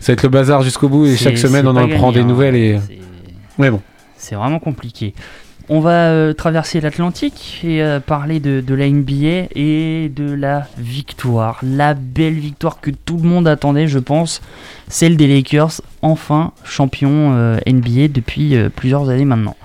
[0.00, 1.06] ça va être le bazar jusqu'au bout.
[1.06, 2.24] Et chaque semaine, on en prend des hein.
[2.24, 2.56] nouvelles.
[2.56, 2.98] Et C'est-
[3.58, 3.80] mais bon.
[4.16, 5.14] C'est vraiment compliqué.
[5.68, 10.68] On va euh, traverser l'Atlantique et euh, parler de, de la NBA et de la
[10.78, 11.58] victoire.
[11.64, 14.40] La belle victoire que tout le monde attendait, je pense.
[14.88, 19.56] Celle des Lakers, enfin champion euh, NBA depuis plusieurs années maintenant.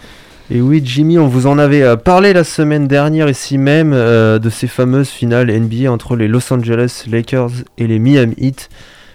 [0.54, 4.38] Et oui, Jimmy, on vous en avait euh, parlé la semaine dernière ici même euh,
[4.38, 8.68] de ces fameuses finales NBA entre les Los Angeles Lakers et les Miami Heat.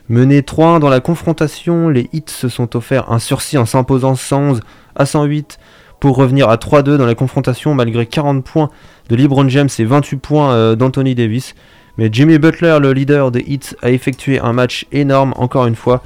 [0.08, 4.62] Menés 3-1 dans la confrontation, les Heat se sont offert un sursis en s'imposant 111
[4.94, 5.58] à 108
[6.00, 8.70] pour revenir à 3-2 dans la confrontation malgré 40 points
[9.10, 11.54] de LeBron James et 28 points euh, d'Anthony Davis.
[11.98, 16.02] Mais Jimmy Butler, le leader des Heat, a effectué un match énorme encore une fois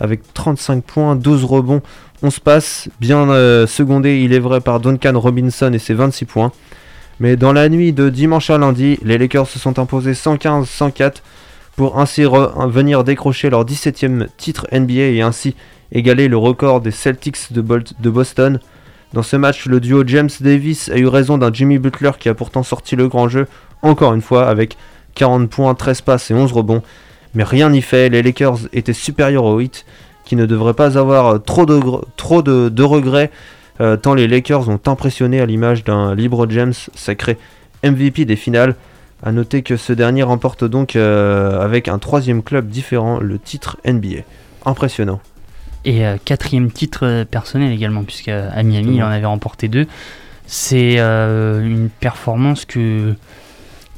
[0.00, 1.82] avec 35 points, 12 rebonds,
[2.22, 6.52] 11 passes, bien euh, secondé il est vrai par Duncan Robinson et ses 26 points.
[7.18, 11.16] Mais dans la nuit de dimanche à lundi, les Lakers se sont imposés 115-104
[11.76, 15.54] pour ainsi venir décrocher leur 17e titre NBA et ainsi
[15.92, 18.60] égaler le record des Celtics de, de Boston.
[19.12, 22.34] Dans ce match, le duo James Davis a eu raison d'un Jimmy Butler qui a
[22.34, 23.46] pourtant sorti le grand jeu,
[23.82, 24.76] encore une fois, avec
[25.14, 26.82] 40 points, 13 passes et 11 rebonds.
[27.34, 29.84] Mais rien n'y fait, les Lakers étaient supérieurs aux Heat,
[30.30, 31.80] qui ne devraient pas avoir euh, trop de,
[32.16, 33.32] trop de, de regrets,
[33.80, 37.36] euh, tant les Lakers ont impressionné à l'image d'un Libre James sacré
[37.82, 38.76] MVP des finales.
[39.24, 43.76] A noter que ce dernier remporte donc euh, avec un troisième club différent le titre
[43.84, 44.22] NBA.
[44.66, 45.18] Impressionnant.
[45.84, 49.88] Et euh, quatrième titre personnel également, puisque euh, à Miami, il en avait remporté deux.
[50.46, 53.14] C'est euh, une performance que,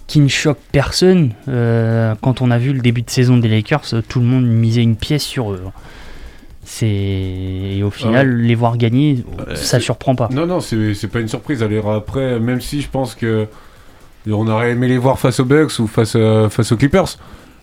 [0.06, 1.32] qui ne choque personne.
[1.46, 4.96] Quand on a vu le début de saison des Lakers, tout le monde misait une
[4.96, 5.60] pièce sur eux.
[6.64, 10.28] C'est et au final les voir gagner, Euh, ça surprend pas.
[10.32, 11.62] Non, non, c'est pas une surprise.
[11.62, 13.46] Alors après, même si je pense que
[14.30, 17.18] on aurait aimé les voir face aux Bucks ou face, euh, face aux Clippers.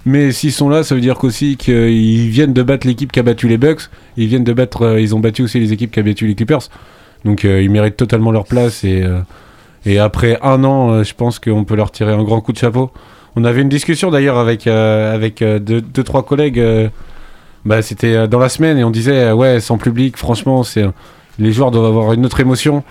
[0.06, 3.24] Mais s'ils sont là, ça veut dire qu'aussi qu'ils viennent de battre l'équipe qui a
[3.24, 3.84] battu les Bucks.
[4.18, 6.36] Ils viennent de battre, euh, ils ont battu aussi les équipes qui ont battu les
[6.36, 6.68] Clippers.
[7.24, 8.84] Donc euh, ils méritent totalement leur place.
[8.84, 9.04] Et,
[9.86, 12.92] et après un an, je pense qu'on peut leur tirer un grand coup de chapeau.
[13.38, 16.62] On avait une discussion d'ailleurs avec, avec deux, deux, trois collègues.
[17.66, 20.64] Euh, bah, C'était euh, dans la semaine et on disait, euh, ouais, sans public, franchement,
[20.64, 20.86] c'est
[21.38, 22.84] les joueurs doivent avoir une autre émotion.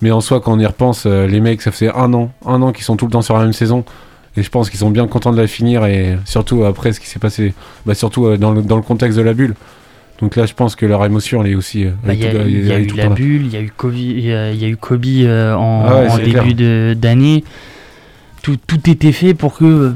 [0.00, 2.60] Mais en soi, quand on y repense, euh, les mecs, ça fait un an, un
[2.62, 3.84] an qu'ils sont tout le temps sur la même saison.
[4.36, 5.84] Et je pense qu'ils sont bien contents de la finir.
[5.86, 7.54] Et surtout après ce qui s'est passé,
[7.86, 9.54] bah, surtout euh, dans, le, dans le contexte de la bulle.
[10.20, 11.84] Donc là, je pense que leur émotion, elle est aussi.
[11.84, 12.52] euh, Bah, Il y a, y
[12.84, 15.84] eu la bulle, il y a eu Kobe, il y a, eu Kobe euh, en,
[15.86, 17.44] Ah ouais, en c'est début d'année.
[18.42, 19.92] Tout, tout était fait pour que euh,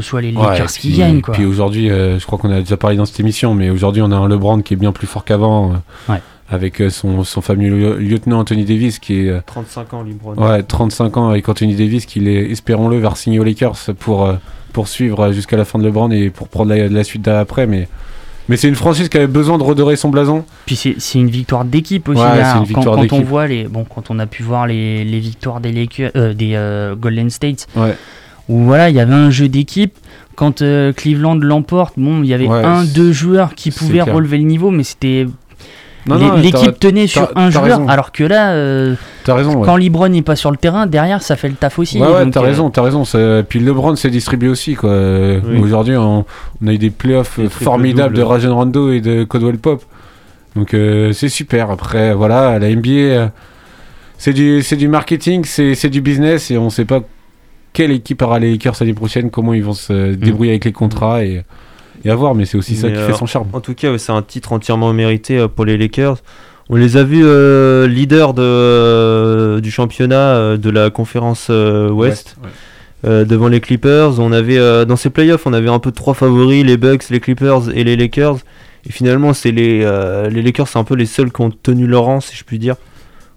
[0.00, 1.20] ce soit les Lakers qui puis- gagnent.
[1.20, 1.34] Quoi.
[1.34, 4.10] Puis aujourd'hui, euh, je crois qu'on a déjà parlé dans cette émission, mais aujourd'hui, on
[4.12, 5.72] a un LeBron qui est bien plus fort qu'avant.
[5.72, 6.20] euh, Ouais.
[6.48, 9.28] Avec euh, son, son fameux lieu- lieutenant Anthony Davis qui est.
[9.30, 10.34] euh, 35 ans, LeBron.
[10.36, 14.34] Ouais, 35 ans avec Anthony Davis qui, est, espérons-le, va signer aux Lakers pour, euh,
[14.72, 17.66] pour suivre jusqu'à la fin de LeBron et pour prendre la, la suite d'après.
[17.66, 17.88] Mais,
[18.48, 20.44] mais c'est une franchise qui avait besoin de redorer son blason.
[20.66, 22.20] Puis c'est c'est une victoire d'équipe aussi.
[22.20, 22.52] Ouais, là.
[22.52, 23.24] une Quand- victoire quand, on d'équipe.
[23.26, 26.52] voit les, bon, quand on a pu voir les, les victoires des Lakers, euh, des
[26.54, 27.96] euh, Golden State, Ouais.
[28.48, 29.94] Où voilà, il y avait un jeu d'équipe.
[30.34, 34.14] Quand euh, Cleveland l'emporte, bon, il y avait Ouais, un, deux joueurs qui pouvaient clair.
[34.14, 35.26] relever le niveau, mais c'était
[36.36, 37.88] l'équipe tenait sur un joueur, raison.
[37.88, 39.56] alors que là, euh, T'as raison.
[39.56, 39.64] ouais.
[39.64, 42.00] quand LeBron n'est pas sur le terrain, derrière, ça fait le taf aussi.
[42.00, 43.02] Ouais, ouais, t'as euh, raison, t'as raison.
[43.48, 44.92] Puis LeBron s'est distribué aussi, quoi.
[45.44, 45.58] Oui.
[45.58, 46.24] Aujourd'hui, on,
[46.62, 48.22] on a eu des playoffs formidables de.
[48.22, 49.82] Rajon Rondo et de Codwell Pop.
[50.56, 51.70] Donc euh, c'est super.
[51.70, 53.28] Après, voilà, la NBA, euh,
[54.16, 57.00] c'est du, marketing, c'est c'est du business et on sait pas
[57.76, 61.22] quelle équipe aura les Lakers l'année prochaine, comment ils vont se débrouiller avec les contrats
[61.24, 61.44] et,
[62.04, 62.34] et à voir.
[62.34, 63.48] Mais c'est aussi ça qui euh, fait son charme.
[63.52, 66.18] En tout cas, c'est un titre entièrement mérité euh, pour les Lakers.
[66.70, 71.90] On les a vus euh, leaders de, euh, du championnat euh, de la conférence euh,
[71.90, 72.36] Ouest.
[72.42, 72.48] ouais.
[73.04, 76.14] euh, devant les Clippers, on avait euh, dans ces playoffs, on avait un peu trois
[76.14, 78.38] favoris, les Bucks, les Clippers et les Lakers.
[78.88, 81.86] Et finalement, c'est les, euh, les Lakers, c'est un peu les seuls qui ont tenu
[81.86, 82.76] leur rang, si je puis dire,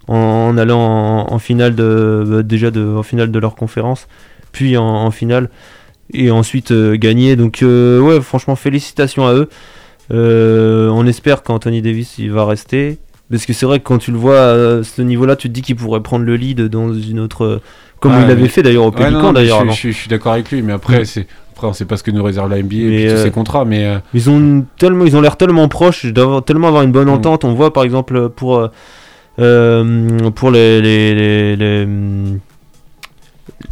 [0.08, 4.08] en, en allant en, en finale de bah, déjà de, en finale de leur conférence,
[4.52, 5.50] puis en, en finale
[6.14, 7.36] et ensuite euh, gagner.
[7.36, 9.50] Donc euh, ouais, franchement, félicitations à eux.
[10.12, 12.98] Euh, on espère qu'Anthony Davis il va rester.
[13.32, 15.62] Parce que c'est vrai que quand tu le vois à ce niveau-là, tu te dis
[15.62, 17.62] qu'il pourrait prendre le lead dans une autre.
[18.00, 19.58] Comme Ouais, il l'avait fait d'ailleurs au Pélican d'ailleurs.
[19.60, 19.72] Je, avant.
[19.74, 21.06] je- je suis d'accord avec lui, mais après, Mm.
[21.06, 23.30] c'est après on sait pas ce que nous réserve la NBA et Mais, tous ses
[23.32, 27.08] contrats, mais Ils ont tellement, ils ont l'air tellement proches, d'avoir tellement avoir une bonne
[27.10, 27.12] Mm.
[27.12, 27.44] entente.
[27.46, 28.68] On voit par exemple pour
[30.36, 31.88] pour les les les, les,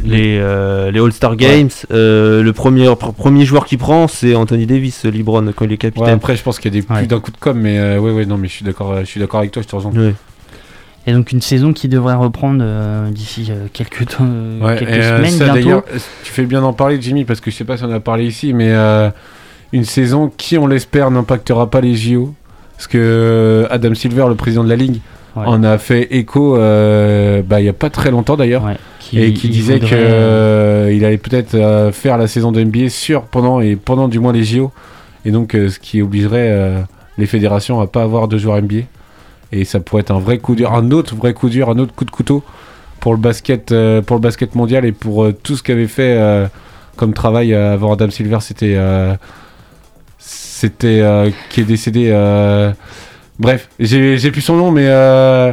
[0.04, 4.66] les, euh, les All-Star Games, euh, le premier pr- premier joueur qui prend, c'est Anthony
[4.66, 6.08] Davis, LeBron quand il est ouais, capitaine.
[6.14, 6.98] après je pense qu'il y a des Ouais.
[6.98, 9.04] plus d'un coup de com, mais euh, ouais ouais non mais je suis d'accord, je
[9.06, 9.92] suis d'accord avec toi, je te rejoins.
[9.92, 10.14] Ouais.
[11.06, 14.90] Et donc une saison qui devrait reprendre euh, d'ici euh, quelques, temps, euh, Ouais, quelques
[14.90, 15.70] et, euh, semaines ça, bientôt.
[15.92, 17.92] euh, tu fais bien d'en parler, Jimmy, parce que je sais pas si on en
[17.92, 19.08] a parlé ici, mais euh,
[19.72, 22.34] une saison qui, on l'espère, n'impactera pas les JO.
[22.76, 25.00] Parce que euh, Adam Silver, le président de la ligue,
[25.40, 25.46] Ouais.
[25.46, 29.20] en a fait écho euh, bah, il y a pas très longtemps d'ailleurs, Ouais, qui-
[29.20, 33.22] et qui disait que euh, il allait peut-être euh, faire la saison de NBA sur
[33.22, 34.70] pendant et pendant du moins les JO,
[35.24, 36.84] et donc ce qui obligerait
[37.18, 38.82] les fédérations à pas avoir de joueurs NBA.
[39.50, 41.94] Et ça pourrait être un vrai coup dur, un autre vrai coup dur, un autre
[41.94, 42.42] coup de couteau
[43.00, 43.74] pour le basket,
[44.06, 46.18] pour le basket mondial et pour tout ce qu'avait fait
[46.96, 48.38] comme travail avant Adam Silver.
[48.40, 48.76] C'était,
[50.18, 52.08] c'était euh, qui est décédé.
[52.10, 52.72] euh,
[53.38, 55.52] bref, j'ai, j'ai plus son nom, mais euh,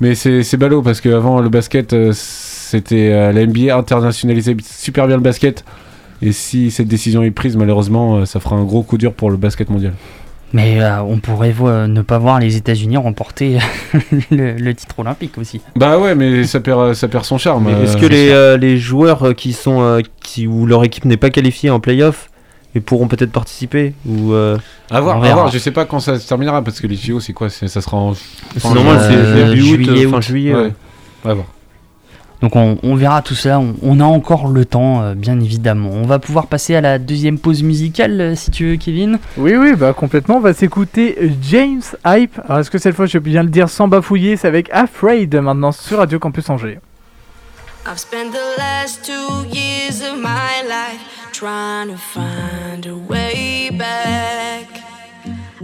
[0.00, 5.06] mais c'est, c'est ballot parce qu'avant le basket, euh, c'était euh, la NBA internationalisait super
[5.06, 5.64] bien le basket.
[6.22, 9.36] Et si cette décision est prise, malheureusement, ça fera un gros coup dur pour le
[9.36, 9.92] basket mondial.
[10.52, 13.58] Mais euh, on pourrait vo- ne pas voir les États-Unis remporter
[14.30, 15.60] le, le titre olympique aussi.
[15.74, 17.66] Bah ouais, mais ça perd, ça perd son charme.
[17.66, 21.16] Euh, Est-ce que les, euh, les joueurs qui sont euh, qui où leur équipe n'est
[21.18, 22.30] pas qualifiée en playoff
[22.76, 24.58] et pourront peut-être participer ou euh,
[24.90, 27.20] À voir, à voir, je sais pas quand ça se terminera parce que les JO
[27.20, 28.12] c'est quoi Ça sera en.
[28.14, 30.22] c'est fin normal, c'est euh, août, juillet, euh, fin août.
[30.22, 30.54] juillet.
[30.54, 30.62] Ouais.
[30.62, 30.72] ouais.
[31.24, 31.46] À voir.
[32.42, 35.88] Donc on, on verra tout cela, on, on a encore le temps, euh, bien évidemment.
[35.90, 39.18] On va pouvoir passer à la deuxième pause musicale, euh, si tu veux, Kevin.
[39.38, 40.36] Oui, oui, bah complètement.
[40.36, 42.38] On va s'écouter James Hype.
[42.46, 45.34] Alors, est-ce que cette fois je peux bien le dire sans bafouiller C'est avec Afraid
[45.36, 46.78] maintenant sur Radio Campus Angers.
[47.86, 51.00] I've spent the last two years of my life
[51.36, 54.66] trying to find a way back.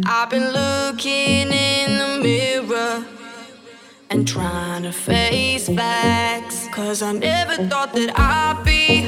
[0.04, 3.02] I've been looking in the mirror
[4.11, 6.68] and trying to face facts.
[6.72, 9.01] Cause I never thought that I'd be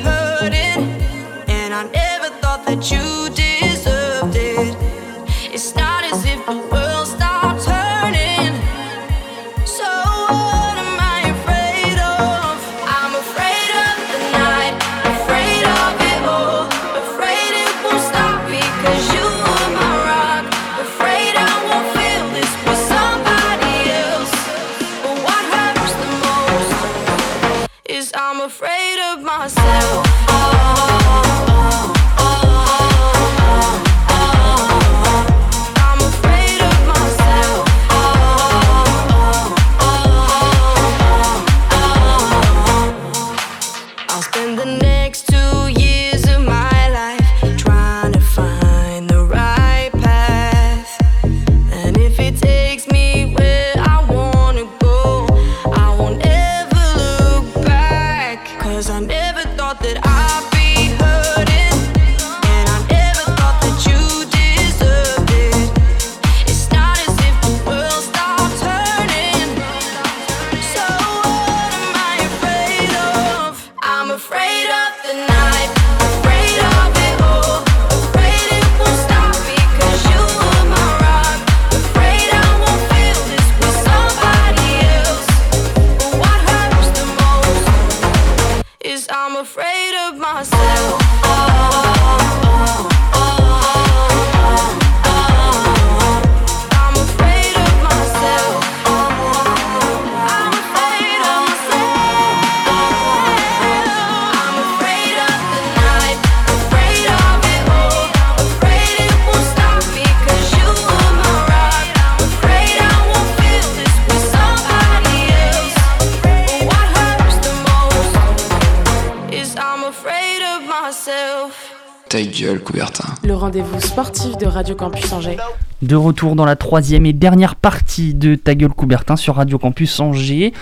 [122.44, 123.04] gueule, Coubertin.
[123.24, 125.36] Le rendez-vous sportif de Radio Campus Angers.
[125.80, 129.98] De retour dans la troisième et dernière partie de Ta gueule Coubertin sur Radio Campus
[130.00, 130.52] Angers.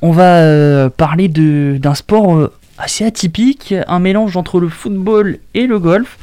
[0.00, 5.38] On va euh, parler de- d'un sport euh, assez atypique, un mélange entre le football
[5.54, 6.18] et le golf.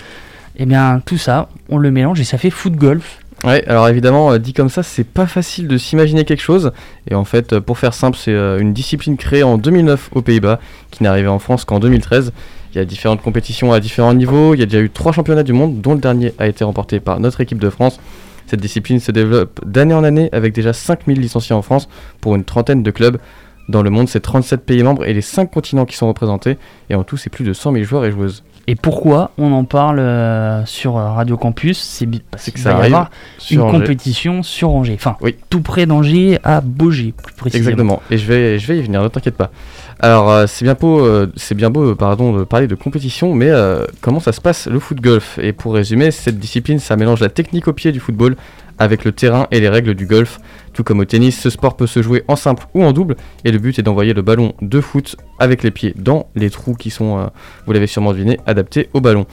[0.57, 3.19] Et bien tout ça, on le mélange et ça fait foot-golf.
[3.45, 6.73] Ouais, alors évidemment, euh, dit comme ça, c'est pas facile de s'imaginer quelque chose.
[7.09, 10.21] Et en fait, euh, pour faire simple, c'est euh, une discipline créée en 2009 aux
[10.21, 10.59] Pays-Bas,
[10.91, 12.33] qui n'est arrivée en France qu'en 2013.
[12.73, 14.53] Il y a différentes compétitions à différents niveaux.
[14.53, 16.99] Il y a déjà eu trois championnats du monde, dont le dernier a été remporté
[16.99, 17.99] par notre équipe de France.
[18.47, 21.87] Cette discipline se développe d'année en année avec déjà 5000 licenciés en France
[22.21, 23.17] pour une trentaine de clubs.
[23.69, 26.57] Dans le monde, c'est 37 pays membres et les 5 continents qui sont représentés.
[26.89, 28.43] Et en tout, c'est plus de 100 000 joueurs et joueuses.
[28.65, 31.79] Et pourquoi on en parle euh, sur euh, Radio Campus?
[31.79, 33.09] C'est parce que qu'il ça va y avoir
[33.51, 33.79] une Angers.
[33.79, 34.93] compétition sur Angers.
[34.95, 35.35] Enfin, Oui.
[35.51, 37.69] tout près d'Angers, à Beaugé, plus précisément.
[37.69, 38.01] Exactement.
[38.11, 39.51] Et je vais, je vais y venir, ne t'inquiète pas.
[40.01, 43.49] Alors, euh, c'est bien beau, euh, c'est bien beau, pardon, de parler de compétition, mais
[43.49, 45.37] euh, comment ça se passe le foot golf?
[45.41, 48.37] Et pour résumer, cette discipline, ça mélange la technique au pied du football
[48.77, 50.39] avec le terrain et les règles du golf.
[50.71, 53.51] Tout comme au tennis, ce sport peut se jouer en simple ou en double, et
[53.51, 56.91] le but est d'envoyer le ballon de foot avec les pieds dans les trous qui
[56.91, 57.29] sont,
[57.65, 59.25] vous l'avez sûrement deviné, adaptés au ballon.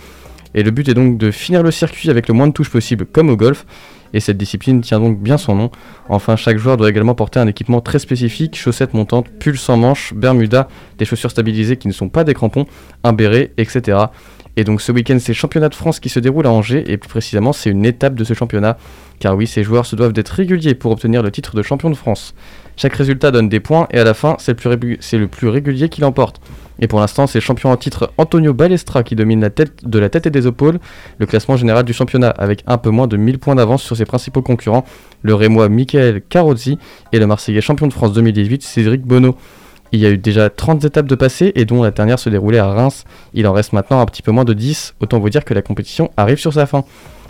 [0.55, 3.07] Et le but est donc de finir le circuit avec le moins de touches possible,
[3.07, 3.67] comme au golf.
[4.13, 5.71] Et cette discipline tient donc bien son nom.
[6.09, 10.15] Enfin, chaque joueur doit également porter un équipement très spécifique chaussettes montantes, pull sans manches,
[10.15, 12.67] bermuda, des chaussures stabilisées qui ne sont pas des crampons,
[13.05, 13.99] un béret, etc.
[14.59, 16.97] Et donc ce week-end, c'est le championnat de France qui se déroule à Angers, et
[16.97, 18.79] plus précisément, c'est une étape de ce championnat.
[19.19, 21.95] Car oui, ces joueurs se doivent d'être réguliers pour obtenir le titre de champion de
[21.95, 22.35] France.
[22.77, 25.91] Chaque résultat donne des points, et à la fin, c'est le plus, le plus régulier
[25.91, 26.41] qui l'emporte.
[26.81, 30.09] Et pour l'instant, c'est champion en titre Antonio Balestra qui domine la tête, de la
[30.09, 30.79] tête et des épaules
[31.19, 34.05] le classement général du championnat, avec un peu moins de 1000 points d'avance sur ses
[34.05, 34.85] principaux concurrents,
[35.23, 36.79] le Rémois Michael Carozzi
[37.13, 39.37] et le Marseillais champion de France 2018 Cédric Bonneau.
[39.93, 42.59] Il y a eu déjà 30 étapes de passé et dont la dernière se déroulait
[42.59, 43.05] à Reims.
[43.35, 45.63] Il en reste maintenant un petit peu moins de 10, autant vous dire que la
[45.63, 46.85] compétition arrive sur sa fin.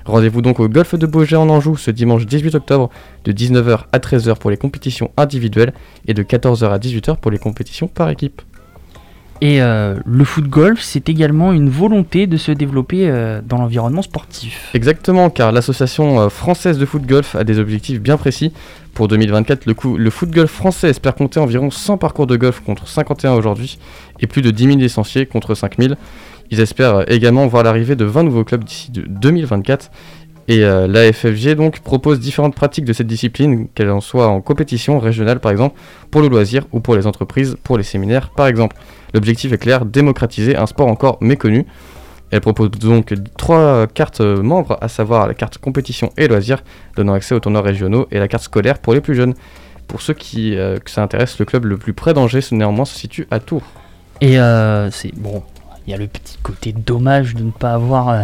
[0.07, 2.91] Rendez-vous donc au Golfe de Beaugé en Anjou ce dimanche 18 octobre
[3.25, 5.73] de 19h à 13h pour les compétitions individuelles
[6.07, 8.41] et de 14h à 18h pour les compétitions par équipe.
[9.43, 14.01] Et euh, le foot golf, c'est également une volonté de se développer euh, dans l'environnement
[14.03, 14.71] sportif.
[14.73, 18.53] Exactement, car l'association euh, française de foot golf a des objectifs bien précis.
[18.95, 22.89] Pour 2024, le, coup- foot golf français espère compter environ 100 parcours de golf contre
[22.89, 23.79] 51 aujourd'hui
[24.21, 25.95] et plus de 10 000 licenciés contre 5 000.
[26.51, 29.91] Ils espèrent également voir l'arrivée de 20 nouveaux clubs d'ici de 2024.
[30.49, 34.41] Et euh, la FFG donc propose différentes pratiques de cette discipline, qu'elles en soient en
[34.41, 35.77] compétition régionale par exemple,
[36.11, 38.77] pour le loisir ou pour les entreprises, pour les séminaires par exemple.
[39.17, 41.65] L'objectif est clair, démocratiser un sport encore méconnu.
[42.31, 46.63] Elle propose donc trois cartes membres, à savoir la carte compétition et loisirs,
[46.97, 49.33] donnant accès aux tournois régionaux, et la carte scolaire pour les plus jeunes.
[49.89, 52.95] Pour ceux qui euh, que ça intéresse, le club le plus près d'Angers, néanmoins, se
[52.99, 53.63] situe à Tours.
[54.21, 55.43] Et euh, c'est bon,
[55.87, 58.23] il y a le petit côté dommage de ne pas avoir euh,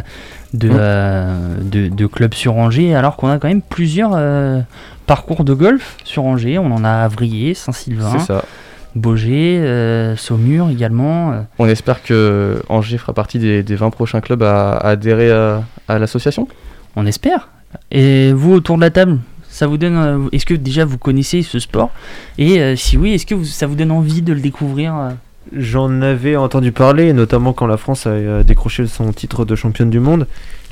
[0.52, 0.76] de, Mm.
[0.78, 4.60] euh, de, de club sur Angers, alors qu'on a quand même plusieurs euh,
[5.06, 6.58] parcours de golf sur Angers.
[6.58, 8.44] On en a Avrier, Saint-Sylvain, C'est ça.
[8.94, 11.32] Beaugé, euh, Saumur également.
[11.32, 11.40] euh.
[11.58, 15.62] On espère que Angers fera partie des, des 20 prochains clubs à, à adhérer à,
[15.88, 16.46] à l'association.
[16.96, 17.48] On espère.
[17.90, 19.18] Et vous autour de la table,
[19.48, 21.90] ça vous donne euh, Est-ce que déjà vous connaissez ce sport?
[22.38, 24.94] Et euh, si oui, est-ce que vous- ça vous donne envie de le découvrir
[25.56, 29.98] J'en avais entendu parler, notamment quand la France a décroché son titre de championne du
[30.00, 30.26] monde.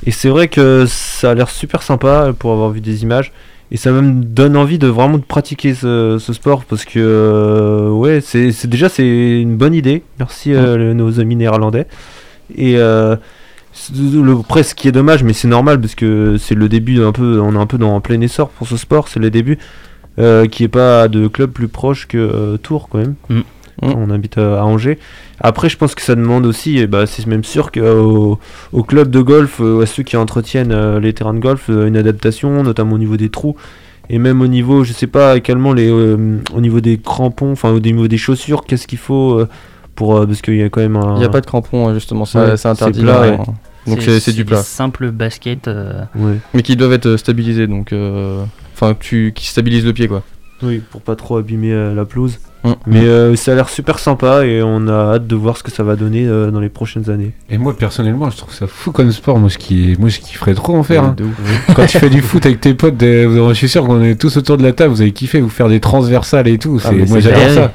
[0.05, 3.31] Et c'est vrai que ça a l'air super sympa pour avoir vu des images.
[3.73, 7.89] Et ça me donne envie de vraiment de pratiquer ce, ce sport parce que euh,
[7.89, 10.03] ouais, c'est c'est- déjà c'est une bonne idée.
[10.19, 11.87] Merci euh, le- nos amis néerlandais.
[12.55, 13.15] Et euh,
[13.95, 17.13] le après, ce qui est dommage, mais c'est normal parce que c'est le début un
[17.13, 19.07] peu, on est un peu dans en plein essor pour ce sport.
[19.07, 19.57] C'est le début
[20.19, 23.15] euh, qui est pas de club plus proche que Tours quand même.
[23.29, 23.39] Mm.
[23.81, 24.99] On habite à, à Angers.
[25.39, 28.39] Après, je pense que ça demande aussi, et bah, c'est même sûr qu'au
[28.73, 31.87] au club de golf, euh, à ceux qui entretiennent euh, les terrains de golf, euh,
[31.87, 33.55] une adaptation, notamment au niveau des trous,
[34.09, 37.71] et même au niveau, je sais pas également les, euh, au niveau des crampons, enfin
[37.71, 39.47] au niveau des chaussures, qu'est-ce qu'il faut euh,
[39.95, 41.15] pour, euh, parce qu'il y a quand même un.
[41.15, 42.99] Il n'y a pas de crampons, hein, justement, Ouais, c'est interdit.
[42.99, 43.37] c'est plat, là, ouais.
[43.39, 43.53] hein.
[43.87, 44.61] Donc c'est c'est du des plat.
[44.61, 45.67] simples baskets.
[45.67, 46.35] euh, Ouais.
[46.53, 47.93] Mais qui doivent être euh, stabilisés, donc.
[47.93, 48.43] euh,
[48.75, 50.23] Enfin, tu, qui stabilisent le pied, quoi.
[50.63, 52.39] Oui, pour pas trop abîmer euh, la pelouse.
[52.63, 52.71] Mm.
[52.85, 55.71] Mais euh, ça a l'air super sympa et on a hâte de voir ce que
[55.71, 57.31] ça va donner euh, dans les prochaines années.
[57.49, 59.39] Et moi personnellement, je trouve ça fou comme sport.
[59.39, 61.03] Moi, ce qui, moi, je kifferais trop en faire.
[61.03, 61.73] Ouais, hein.
[61.75, 64.13] Quand tu fais du foot avec tes potes, des- vous- je suis sûr qu'on est
[64.19, 64.93] tous autour de la table.
[64.93, 66.79] Vous avez kiffé vous faire des transversales et tout.
[66.85, 67.71] Ah, moi, c'est j'adore ça.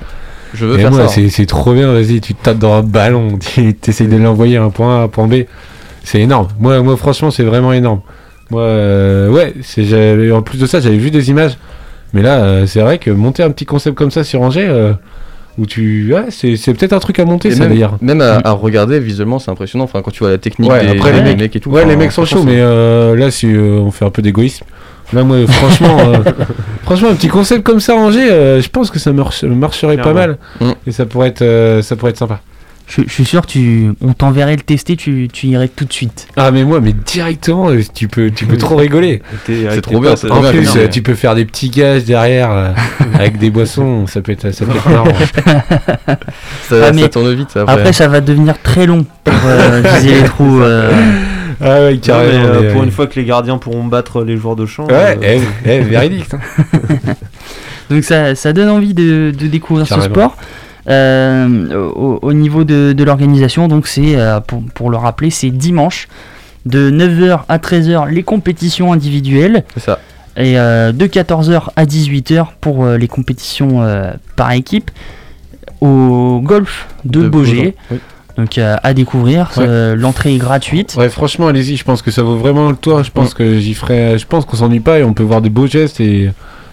[0.55, 1.09] Je veux Et faire moi, ça.
[1.09, 1.93] c'est c'est trop bien.
[1.93, 5.01] Vas-y, tu te tapes dans un ballon, tu essayes de l'envoyer à un point A,
[5.01, 5.43] à un point B.
[6.05, 6.47] C'est énorme.
[6.61, 8.01] Moi, moi, franchement, c'est vraiment énorme.
[8.51, 11.59] Moi, euh, ouais, c'est j'avais- en plus de ça, j'avais vu des images.
[12.15, 14.93] Mais là, euh, c'est vrai que monter un petit concept comme ça sur Angers, euh,
[15.59, 17.97] où tu, ouais, c'est c'est peut-être un truc à monter Et ça même, d'ailleurs.
[18.01, 19.85] même à, à regarder visuellement, c'est impressionnant.
[19.85, 21.71] Enfin, quand tu vois la technique Ouais, des, après les mecs, et tout.
[21.71, 24.23] ouais, enfin, les mecs sont chauds, mais euh, là, si euh, on fait un peu
[24.23, 24.65] d'égoïsme,
[25.13, 26.19] là, moi, franchement, euh,
[26.85, 30.13] franchement, un petit concept comme ça, Angers, euh, je pense que ça marche- marcherait pas
[30.13, 30.39] mal,
[30.87, 32.41] et ça pourrait être, euh, ça pourrait être sympa.
[32.89, 36.29] Je, je suis sûr, tu, on t'enverrait le tester, tu, tu irais tout de suite.
[36.37, 39.23] Ah, mais moi, mais directement, euh, tu peux, tu peux trop rigoler.
[39.49, 42.69] Avec trop bien, c'est En bien, plus, tu peux faire des petits gages derrière euh,
[43.15, 45.09] avec des boissons, ça peut être, ça peut être marrant.
[46.69, 47.57] ça, Ah, ça tourne vite.
[47.57, 50.61] Après, Après, ça va devenir très long pour euh, viser les trous.
[50.63, 50.91] euh.
[51.61, 52.45] Ah ouais, Non, mais, carrément.
[52.45, 54.87] euh, mais, pour euh, une fois que les gardiens pourront battre les joueurs de champ.
[54.87, 56.27] Ouais, euh, eh, eh, véridique.
[56.35, 56.39] hein.
[57.91, 60.37] Donc ça, ça donne envie de, de découvrir ce sport.
[60.89, 65.51] Euh, au, au niveau de, de l'organisation, donc c'est, euh, pour, pour le rappeler, c'est
[65.51, 66.07] dimanche
[66.65, 69.99] de 9h à 13h les compétitions individuelles c'est ça.
[70.37, 73.83] et euh, de 14h à 18h pour les compétitions
[74.37, 74.91] par équipe
[75.81, 77.75] au golf de, De Beaugé.
[77.91, 77.99] Oui.
[78.37, 79.65] Donc euh, à découvrir, Ouais.
[79.67, 80.95] euh, l'entrée est gratuite.
[80.99, 83.03] Ouais, franchement, allez-y, je pense que ça vaut vraiment le tour.
[83.03, 84.19] Je pense que j'y ferai.
[84.19, 86.31] Je pense qu'on s'ennuie pas et on peut voir de beaux gestes et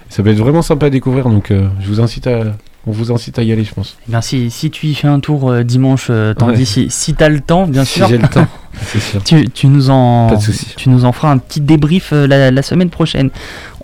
[0.10, 1.30] ça peut être vraiment sympa à découvrir.
[1.30, 2.42] Donc, euh, je vous incite à.
[2.86, 3.96] On vous incite à y aller, je pense.
[4.08, 6.56] Eh bien, si, si tu y fais un tour euh, dimanche, euh, t'en Ouais.
[6.58, 8.08] dis si, si t'as le temps, bien Si sûr.
[8.08, 8.46] j'ai le temps,
[8.82, 9.24] c'est sûr.
[9.24, 10.68] tu, tu nous en Pas de souci.
[10.76, 13.30] tu nous en feras un petit débrief euh, la, la semaine prochaine.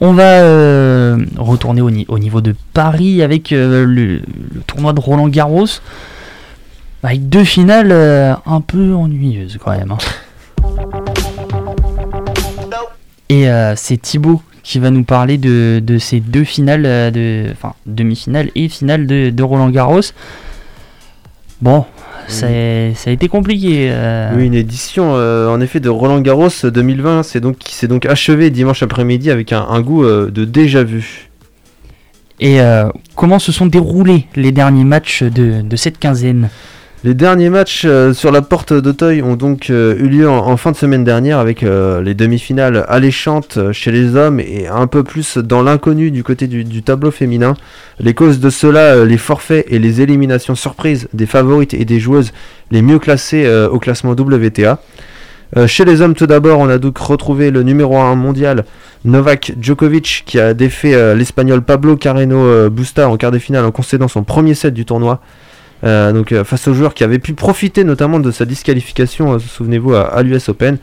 [0.02, 4.92] On va euh, retourner au, ni- au niveau de Paris avec euh, le, le tournoi
[4.92, 5.68] de Roland Garros.
[7.02, 9.92] Avec deux finales euh, un peu ennuyeuses quand même.
[9.92, 9.98] hein.
[13.30, 17.52] Et euh, c'est Thibaut qui va nous parler de, de ces deux finales, euh, de,
[17.52, 20.02] enfin demi-finale et finale de, de Roland Garros.
[21.60, 21.86] Bon,
[22.28, 22.46] ça,
[22.94, 23.90] ça a été compliqué.
[23.90, 24.32] euh.
[24.36, 28.06] Oui, une édition euh, en effet de Roland Garros 2020, c'est donc qui s'est donc
[28.06, 31.30] achevé dimanche après-midi avec un, un goût euh, de déjà vu.
[32.40, 32.60] Et
[33.16, 36.50] comment se sont déroulés les derniers matchs de, de cette quinzaine?
[37.06, 40.72] Les derniers matchs euh, sur la porte d'Auteuil ont donc euh, eu lieu en, fin
[40.72, 45.38] de semaine dernière avec euh, les demi-finales alléchantes chez les hommes et un peu plus
[45.38, 47.54] dans l'inconnu du côté du, tableau féminin.
[48.02, 52.34] Les causes de cela, les forfaits et les éliminations surprises des favorites et des joueuses
[52.70, 54.80] les mieux classées au classement WTA.
[55.68, 58.66] Chez les hommes, tout d'abord, on a donc retrouvé le numéro 1 mondial,
[59.06, 64.08] Novak Djokovic, qui a défait l'espagnol Pablo Carreno Busta en quart de finale en concédant
[64.08, 65.22] son premier set du tournoi.
[65.84, 69.94] Euh, euh, face au joueur qui avait pu profiter notamment de sa disqualification, euh, souvenez-vous,
[69.94, 70.78] à, à l'US Open.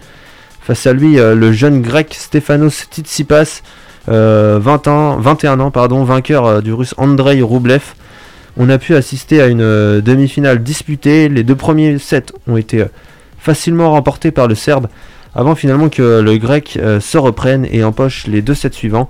[0.61, 3.63] Face à lui, le jeune grec Stefanos Tsitsipas,
[4.09, 7.95] euh, 20 ans, 21 ans, pardon, vainqueur du russe Andrei Rublev.
[8.57, 11.29] On a pu assister à une demi-finale disputée.
[11.29, 12.85] Les deux premiers sets ont été
[13.39, 14.89] facilement remportés par le Serbe,
[15.37, 19.09] avant finalement que le grec se reprenne et empoche les deux sets suivants.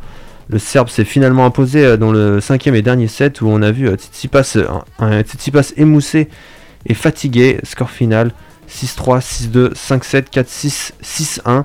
[0.48, 3.72] Le Serbe s'est finalement imposé euh, dans le cinquième et dernier set où on a
[3.72, 4.66] vu euh, Tsitsipas, euh,
[4.98, 6.28] un, Tsitsipas émoussé
[6.86, 7.58] et fatigué.
[7.64, 8.32] Score final
[8.70, 9.20] 6-3,
[9.50, 11.64] 6-2, 5-7, 4-6, 6-1.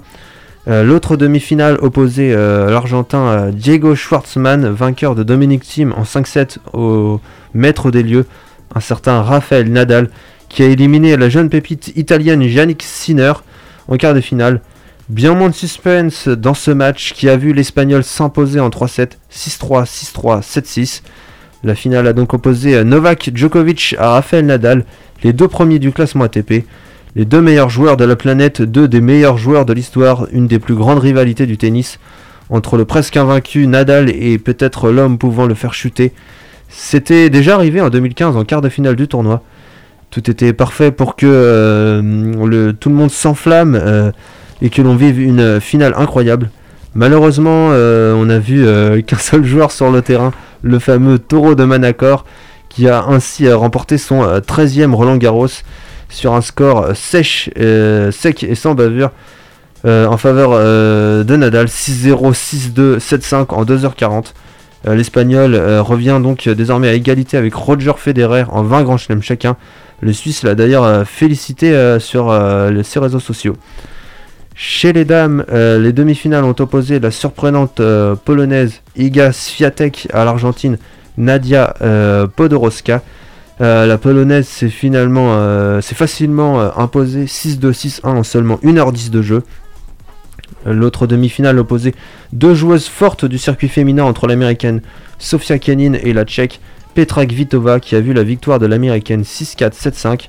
[0.67, 7.19] Euh, L'autre demi-finale opposait l'Argentin Diego Schwartzmann, vainqueur de Dominic Thiem en 5-7 au
[7.53, 8.25] maître des lieux,
[8.75, 10.09] un certain Rafael Nadal,
[10.49, 13.34] qui a éliminé la jeune pépite italienne Yannick Sinner
[13.88, 14.61] en quart de finale.
[15.12, 19.84] Bien moins de suspense dans ce match qui a vu l'Espagnol s'imposer en 3-7, 6-3,
[19.84, 21.01] 6-3, 7-6.
[21.66, 24.86] La finale a donc opposé Novak Djokovic à Rafael Nadal,
[25.22, 26.64] les deux premiers du classement ATP.
[27.18, 30.59] Les deux meilleurs joueurs de la planète, deux des meilleurs joueurs de l'histoire, une des
[30.59, 31.99] plus grandes rivalités du tennis,
[32.49, 36.14] entre le presque invaincu Nadal et peut-être l'homme pouvant le faire chuter.
[36.70, 39.43] C'était déjà arrivé en 2015 en quart de finale du tournoi.
[40.09, 44.12] Tout était parfait pour que euh, le, tout le monde s'enflamme euh,
[44.62, 46.49] et que l'on vive une finale incroyable.
[46.93, 50.32] Malheureusement, euh, on a vu euh, qu'un seul joueur sur le terrain,
[50.62, 52.26] le fameux Taureau de Manacor,
[52.70, 55.47] qui a ainsi euh, remporté son euh, 13e Roland Garros
[56.09, 59.12] sur un score euh, sèche, euh, sec et sans bavure
[59.86, 64.34] euh, en faveur euh, de Nadal 6-0, 6-2, 7-5 en 2h40.
[64.88, 68.97] Euh, L'Espagnol euh, revient donc euh, désormais à égalité avec Roger Federer en 20 grands
[68.97, 69.55] chelems chacun.
[70.01, 73.55] Le Suisse l'a d'ailleurs euh, félicité euh, sur euh, ses réseaux sociaux.
[74.64, 80.24] Chez les dames, euh, les demi-finales ont opposé la surprenante euh, polonaise Iga Swiatek à
[80.24, 80.78] l'Argentine
[81.18, 83.01] Nadia euh, Podoroska.
[83.59, 89.43] Euh, la polonaise s'est finalement, s'est facilement imposée 6-2, 6-1 en seulement 1h10 de jeu.
[90.68, 91.95] L'autre demi-finale opposait
[92.32, 94.82] deux joueuses fortes du circuit féminin entre l'américaine
[95.18, 96.59] Sofia Kenin et la tchèque
[96.93, 100.28] Petra Kvitova qui a vu la victoire de l'américaine 6-4, 7-5.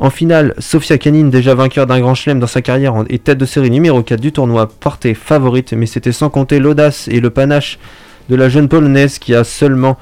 [0.00, 3.44] En finale, Sofia Kenin, déjà vainqueur d'un grand chelem dans sa carrière et tête de
[3.44, 7.80] série numéro 4 du tournoi, partait favorite, mais c'était sans compter l'audace et le panache
[8.28, 9.96] de la jeune polonaise qui a seulement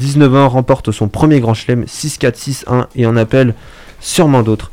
[0.00, 3.54] 19 ans, remporte son premier grand chelem 6-4, 6-1 et en appelle
[4.00, 4.70] sûrement d'autres.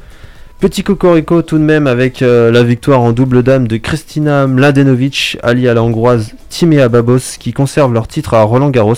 [0.60, 5.38] Petit cocorico tout de même avec euh, la victoire en double dame de Kristina Mladenovic,
[5.42, 8.96] alliée à la hongroise Timea Babos, qui conserve leur titre à Roland Garros.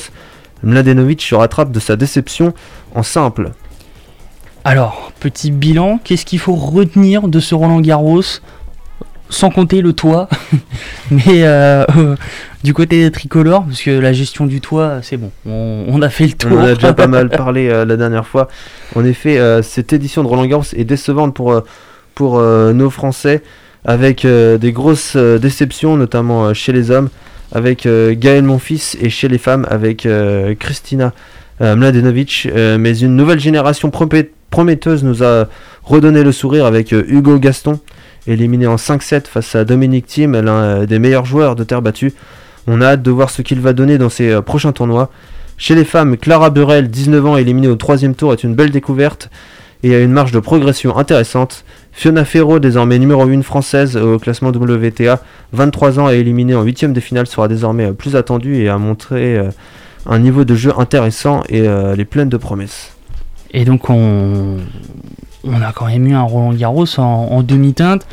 [0.64, 2.56] Mladenovic se rattrape de sa déception
[2.96, 3.52] en simple.
[4.70, 8.42] Alors, petit bilan, qu'est-ce qu'il faut retenir de ce Roland Garros?
[9.30, 10.28] Sans compter le toit,
[11.10, 12.18] mais euh, euh,
[12.66, 16.10] du côté des tricolores, parce que la gestion du toit, c'est bon, on, on a
[16.10, 16.52] fait le tour.
[16.52, 18.50] On a déjà pas mal parlé euh, la dernière fois.
[18.94, 21.62] En effet, euh, cette édition de Roland Garros est décevante pour,
[22.14, 23.44] pour nos Français,
[23.86, 27.08] avec des grosses déceptions, notamment chez les hommes,
[27.54, 30.06] avec Gaël Monfils, et chez les femmes, avec
[30.60, 31.10] Kristina euh,
[31.60, 32.48] Mladenovic.
[32.54, 33.92] Euh, mais une nouvelle génération
[34.50, 35.48] prometteuse nous a
[35.84, 37.80] redonné le sourire avec euh, Hugo Gaston,
[38.28, 42.14] éliminé en 5-7 face à Dominique Thiem, l'un euh, des meilleurs joueurs de terre battue.
[42.68, 45.10] On a hâte de voir ce qu'il va donner dans ses euh, prochains tournois.
[45.58, 49.30] Chez les femmes, Clara Burel, 19 ans, éliminée au troisième tour, est une belle découverte
[49.84, 51.64] et a une marge de progression intéressante.
[51.92, 55.22] Fiona Ferro, désormais numéro 1 française au classement WTA,
[55.54, 58.78] 23 ans et éliminée en huitième de finale, sera désormais euh, plus attendue et a
[58.78, 59.50] montré euh,
[60.08, 62.96] un niveau de jeu intéressant et euh, elle est pleine de promesses.
[63.52, 64.58] Et donc on,
[65.44, 68.06] on a quand même eu un Roland Garros en, en demi-teinte.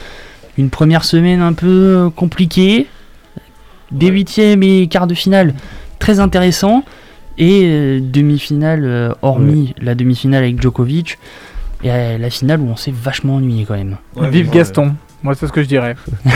[0.56, 2.86] Une première semaine un peu euh, compliquée.
[3.90, 5.54] Des huitièmes et quarts de finale
[5.98, 6.84] très intéressant.
[7.38, 11.18] Et euh, demi-finale, euh, hormis la demi-finale avec Djokovic.
[11.82, 13.96] Et euh, la finale où on s'est vachement ennuyé quand même.
[14.30, 14.94] Vive Gaston.
[15.22, 15.96] Moi, c'est ce que je dirais.
[16.24, 16.32] non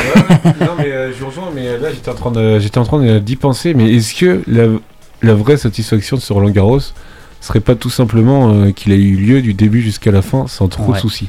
[0.78, 3.02] mais euh, je vous rejoins, mais euh, là j'étais en train de, j'étais en train
[3.02, 4.64] de- d'y penser, mais est-ce que la,
[5.22, 6.80] la vraie satisfaction de ce Roland Garros
[7.40, 10.68] serait pas tout simplement euh, qu'il a eu lieu du début jusqu'à la fin sans
[10.68, 10.94] trop Ouais.
[10.96, 11.28] de soucis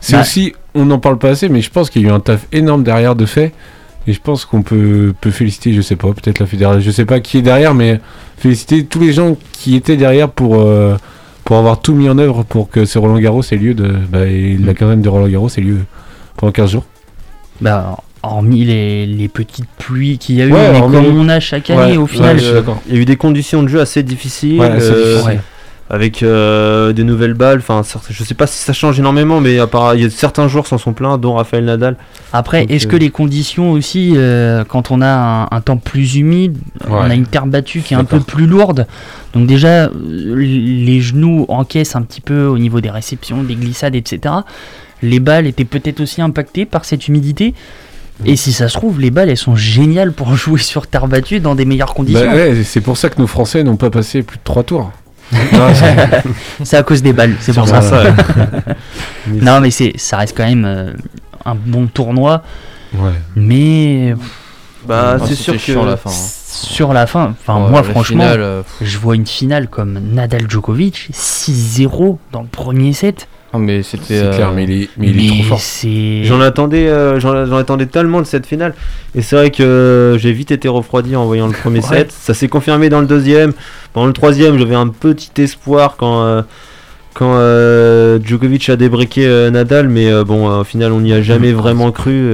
[0.00, 2.12] C'est Bah- aussi, on n'en parle pas assez, mais je pense qu'il y a eu
[2.12, 3.52] un taf énorme derrière de fait,
[4.06, 7.04] et je pense qu'on peut, peut féliciter, je sais pas, peut-être la fédération, je sais
[7.04, 8.00] pas qui est derrière, mais
[8.38, 10.96] féliciter tous les gens qui étaient derrière pour euh,
[11.44, 14.26] pour avoir tout mis en œuvre pour que ce Roland Garros ait lieu de, bah,
[14.26, 15.78] et la quinzaine de Roland Garros ait lieu
[16.36, 16.84] pendant 15 jours.
[17.60, 21.28] Bah, hormis les, les petites pluies qu'il y a eu, Ouais, mais hormis comme on
[21.28, 22.36] a chaque année, Ouais, au final.
[22.36, 22.62] ouais.
[22.88, 24.60] Il y a eu des conditions de jeu assez difficiles.
[24.60, 25.20] Ouais, assez euh.
[25.90, 27.58] Avec euh, des nouvelles balles.
[27.58, 30.48] Enfin, je sais pas si ça change énormément, mais à part- il y a certains
[30.48, 31.96] joueurs s'en sont pleins, dont Raphaël Nadal.
[32.32, 35.06] Après, est-ce euh, que les conditions aussi, euh, quand on a
[35.52, 36.56] un, un temps plus humide,
[36.88, 38.86] on a une terre battue qui est un peu plus lourde,
[39.34, 39.90] donc déjà
[40.34, 44.34] les genoux encaissent un petit peu au niveau des réceptions, des glissades, etc.
[45.02, 47.52] Les balles étaient peut-être aussi impactées par cette humidité.
[48.24, 51.40] Et si ça se trouve, les balles elles sont géniales pour jouer sur terre battue
[51.40, 52.24] dans des meilleures conditions.
[52.30, 54.90] Bah ouais, c'est pour ça que nos Français n'ont pas passé plus de 3 tours.
[55.52, 55.68] Non,
[56.64, 57.80] c'est- à cause des balles, c'est pour ça.
[59.26, 60.92] non, mais c'est, ça reste quand même euh,
[61.44, 62.42] un bon tournoi.
[62.94, 63.12] Ouais.
[63.34, 64.14] Mais
[64.86, 65.58] Bah, Ah, c'est sûr que.
[65.60, 66.12] chiant, la fin, hein.
[66.48, 69.98] sur la fin, enfin Ouais, moi la franchement, finale, euh, je vois une finale comme
[70.12, 73.26] Nadal Djokovic 6-0 dans le premier set.
[73.54, 74.18] Ah, mais c'était.
[74.20, 75.60] C'est clair, euh, mais il est, mais il est trop fort.
[75.60, 78.74] c'est J'en attendais, euh, j'en attendais tellement de cette finale.
[79.14, 81.98] Et c'est vrai que euh, j'ai vite été refroidi en voyant le premier Ouais.
[81.98, 82.12] set.
[82.12, 83.52] Ça s'est confirmé dans le deuxième.
[83.94, 86.40] Dans le troisième, j'avais un petit espoir quand, euh,
[87.12, 89.88] quand euh, Djokovic a débriqué euh, Nadal.
[89.90, 92.32] Mais euh, bon, euh, au final, on n'y a jamais vraiment cru.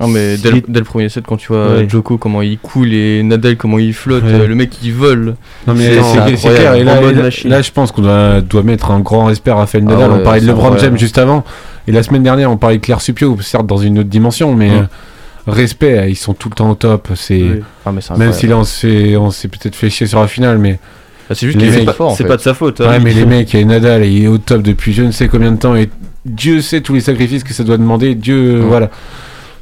[0.00, 1.88] Non mais dès il le, dès le premier set quand tu vois Ouais.
[1.88, 4.46] Joko comment il coule et Nadal comment il flotte, Ouais.
[4.46, 5.34] le mec il vole.
[5.66, 6.74] Non mais C'est- c'est- c'est c'est clair.
[6.74, 7.00] Et là,
[7.44, 10.10] là- je pense qu'on doit, doit mettre un grand respect à Rafael Ah Nadal.
[10.10, 10.78] ouais, on parlait de c'est LeBron.
[10.78, 11.44] James juste avant.
[11.86, 14.70] Et la semaine dernière, on parlait de Claire Supio, certes dans une autre dimension, mais
[14.70, 14.82] euh,
[15.46, 16.06] respect.
[16.10, 17.08] Ils sont tout le temps au top.
[17.14, 17.60] C'est Oui.
[17.84, 20.28] Ah mais c'est même si là, on s'est, on s'est peut-être fait chier sur la
[20.28, 20.78] finale, mais
[21.28, 22.28] Ah, c'est juste les qu'il est mecs- pas fort en c'est fait.
[22.28, 22.80] pas de sa faute.
[22.80, 22.98] ouais, hein.
[23.02, 25.58] mais les mecs, et Nadal, il est au top depuis je ne sais combien de
[25.58, 25.88] temps et
[26.26, 28.14] Dieu sait tous les sacrifices que ça doit demander.
[28.14, 28.90] Dieu, voilà.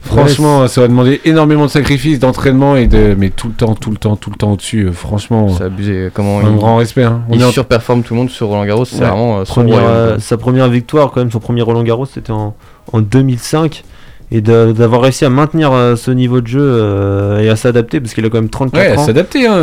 [0.02, 3.90] Franchement, ça va demander énormément de sacrifices, d'entraînement et de, mais tout le temps, tout
[3.90, 4.84] le temps, tout le temps au-dessus.
[4.86, 6.08] euh, franchement, C'est abusé.
[6.14, 7.02] Comment un il, grand respect.
[7.04, 7.22] Hein.
[7.28, 9.06] On il en- surperforme tout le monde sur Roland Garros, c'est Ouais.
[9.08, 12.32] vraiment euh, son Première, euh, sa première victoire, quand même, son premier Roland Garros, c'était
[12.32, 12.54] en,
[12.92, 13.84] en 2005.
[14.30, 18.12] Et d'avoir réussi à maintenir euh, ce niveau de jeu euh, et à s'adapter, parce
[18.12, 19.04] qu'il a quand même 34 Ouais, ans.
[19.06, 19.56] s'adapter hein,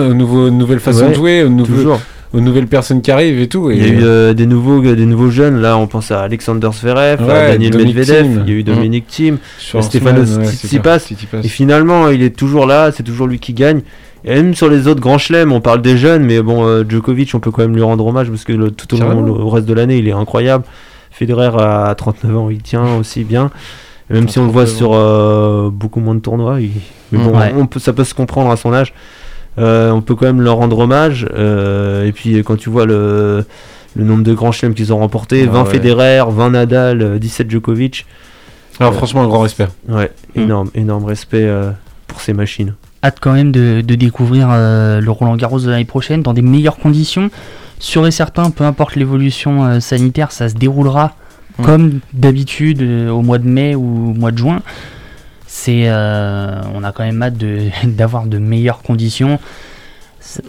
[0.79, 1.99] façons Ouais, de jouer, aux, nouveaux- Toujours.
[2.35, 3.71] Aux nouvelles personnes qui arrivent et tout.
[3.71, 6.21] Et Il y a eu euh, des, nouveaux, des nouveaux jeunes, là on pense à
[6.21, 8.43] Alexander Zverev, à Daniel Medvedev, Thiem.
[8.45, 10.99] il y a eu Dominic Thiem, Schwarzman, Stefanos ouais, Tsitsipas.
[11.43, 13.81] Et finalement il est toujours là, c'est toujours lui qui gagne.
[14.27, 17.31] Et même sur les autres grands chelems, on parle des jeunes, mais bon, euh, Djokovic,
[17.35, 19.49] on peut quand même lui rendre hommage parce que le- tout au long, le, au
[19.49, 20.63] reste de l'année, il est incroyable.
[21.11, 23.51] Federer à 39 ans, il tient aussi bien.
[24.09, 26.71] Et même si on le voit 39 sur euh, beaucoup moins de tournois, il-
[27.11, 27.53] mais bon, Ouais.
[27.55, 28.93] on peut, ça peut se comprendre à son âge.
[29.57, 31.27] Euh, on peut quand même leur rendre hommage.
[31.33, 33.45] euh, et puis quand tu vois le,
[33.95, 35.69] le nombre de grands chelems qu'ils ont remportés, Ah 20 ouais.
[35.69, 38.05] Federer, 20 Nadal, euh, 17 Djokovic.
[38.79, 39.67] Alors franchement, un grand respect.
[39.87, 40.41] Ouais, Mm.
[40.41, 41.71] énorme, énorme respect euh,
[42.07, 42.73] pour ces machines.
[43.03, 46.41] hâte quand même de, de découvrir euh, le Roland Garros de l'année prochaine dans des
[46.41, 47.29] meilleures conditions.
[47.79, 51.13] Sûr et certain, peu importe l'évolution euh, sanitaire, ça se déroulera
[51.57, 51.63] Ouais.
[51.63, 54.61] comme d'habitude euh, au mois de mai ou au mois de juin.
[55.57, 59.39] C'est, euh, on a quand même hâte de- d'avoir de meilleures conditions,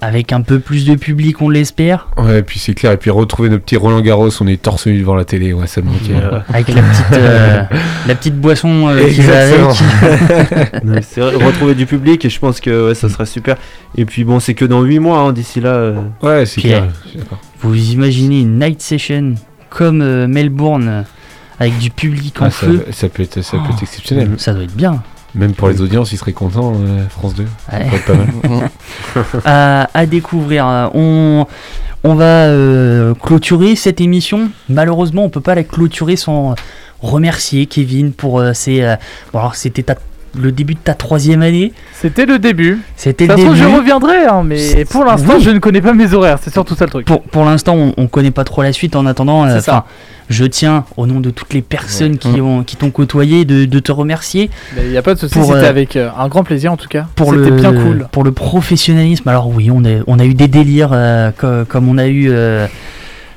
[0.01, 2.09] avec un peu plus de public, on l'espère.
[2.17, 2.93] Ouais, et puis c'est clair.
[2.93, 5.53] Et puis retrouver nos petits Roland Garros, on est torse nu devant la télé.
[5.53, 6.15] Ouais, ça me manquait.
[6.15, 7.63] Euh, avec la petite, euh,
[8.09, 9.55] la petite boisson euh, qui va avec.
[9.61, 9.73] Exactement.
[10.95, 13.57] Ouais, c'est vrai, retrouver du public et je pense que ouais, ça serait super.
[13.97, 15.69] Et puis bon, c'est que dans 8 mois hein, d'ici là.
[15.75, 16.85] euh, Ouais, c'est Puis, clair.
[17.17, 17.21] euh.
[17.61, 19.35] Vous imaginez une night session
[19.71, 21.03] comme euh, Melbourne euh,
[21.59, 24.31] avec du public en Ah, ça, feu ça peut être, ça peut Oh, être exceptionnel.
[24.39, 25.03] Ça doit être bien.
[25.35, 27.45] Même pour les audiences, ils seraient contents, euh, France 2.
[27.71, 27.85] Ça Ouais.
[27.85, 28.15] pourrait être pas
[28.49, 28.71] mal.
[29.45, 30.65] à, à découvrir.
[30.95, 31.47] On,
[32.05, 34.51] on va euh, clôturer cette émission.
[34.69, 36.55] Malheureusement, on peut pas la clôturer sans
[37.01, 38.81] remercier Kevin pour euh, ses.
[38.83, 38.97] euh,
[39.33, 39.97] bon, alors c'était ta-
[40.41, 41.73] le début de ta troisième année.
[41.95, 42.81] C'était le début.
[42.97, 43.57] C'était le début.
[43.57, 45.43] je reviendrai, hein, mais pour l'instant, Oui.
[45.43, 46.39] je ne connais pas mes horaires.
[46.43, 47.07] C'est surtout ça le truc.
[47.07, 48.97] Pour, pour l'instant, on, on connaît pas trop la suite.
[48.97, 49.85] En attendant, euh, ça.
[50.29, 52.19] je tiens, au nom de toutes les personnes Ouais.
[52.19, 55.19] qui ont qui t'ont côtoyé, de, de te remercier Mais il n'y a pas de
[55.19, 57.07] souci, c'était euh, avec euh, un grand plaisir en tout cas.
[57.17, 58.07] pour C'était le bien cool.
[58.13, 59.29] pour le professionnalisme.
[59.29, 62.29] Alors oui, on a on a eu des délires euh, co- comme on a eu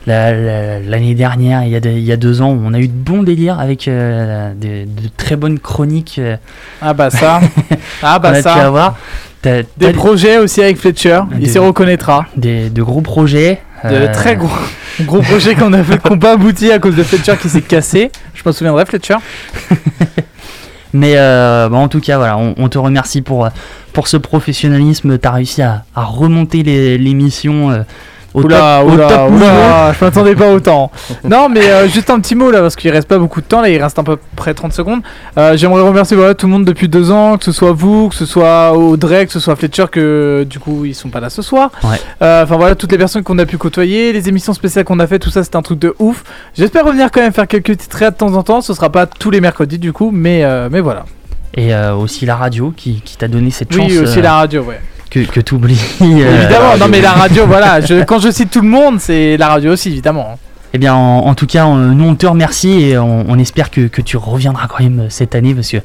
[0.10, 2.80] la- la- l'année dernière, il y, a de- il y a deux ans, on a
[2.80, 6.18] eu de bons délires avec euh, de, de très bonnes chroniques.
[6.20, 6.36] euh,
[6.82, 7.40] Ah bah ça.
[8.04, 8.54] ah bah a pu ça.
[8.56, 8.98] avoir.
[9.42, 12.26] T'as- Des projets aussi avec Fletcher, il s'y reconnaîtra.
[12.36, 13.62] des- de gros projets.
[13.86, 14.50] De euh, très gros,
[15.02, 18.12] gros projets qu'on a fait pas abouti à cause de Fletcher qui s'est cassé.
[18.34, 19.16] Je m'en souviendrai, Fletcher.
[20.94, 23.48] Mais euh, bah, en tout cas, voilà, on, on te remercie pour,
[23.94, 25.20] pour ce professionnalisme.
[25.20, 27.86] Tu as réussi à, à remonter les- l'émission
[28.34, 30.92] au Oula, top, au oula, top oula, je m'attendais pas autant.
[31.24, 33.62] Non, mais euh, juste un petit mot là, parce qu'il reste pas beaucoup de temps,
[33.62, 35.02] là, il reste à peu près 30 secondes.
[35.38, 38.16] Euh, J'aimerais remercier voilà, tout le monde depuis deux ans, que ce soit vous, que
[38.16, 41.42] ce soit Audrey, que ce soit Fletcher, que du coup ils sont pas là ce
[41.42, 41.72] soir.
[41.84, 41.98] Ouais.
[42.22, 45.08] Euh, Enfin voilà, toutes les personnes qu'on a pu côtoyer, les émissions spéciales qu'on a
[45.08, 46.24] fait, tout ça c'est un truc de ouf.
[46.56, 49.06] J'espère revenir quand même faire quelques petites réas de temps en temps, ce sera pas
[49.06, 51.06] tous les mercredis du coup, mais, mais voilà.
[51.58, 54.80] Et aussi la radio qui, qui t'a donné cette chance Oui, aussi la radio, ouais.
[55.10, 55.80] Que, que tu oublies.
[56.02, 59.48] évidemment, non mais la radio, voilà, je- quand je cite tout le monde, c'est la
[59.50, 60.38] radio aussi, évidemment.
[60.72, 63.72] Eh bien, en, en tout cas, on- nous on te remercie et on, on espère
[63.72, 65.78] que, que tu reviendras quand même cette année parce que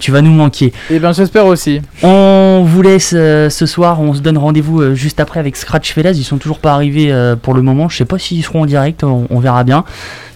[0.00, 0.72] tu vas nous manquer.
[0.90, 1.80] Et bien j'espère aussi.
[2.02, 5.92] On vous laisse euh, ce soir, on se donne rendez-vous euh, juste après avec Scratch
[5.92, 6.14] Fellas.
[6.16, 7.88] Ils sont toujours pas arrivés euh, pour le moment.
[7.88, 9.84] Je sais pas s'ils seront en direct, on, on verra bien.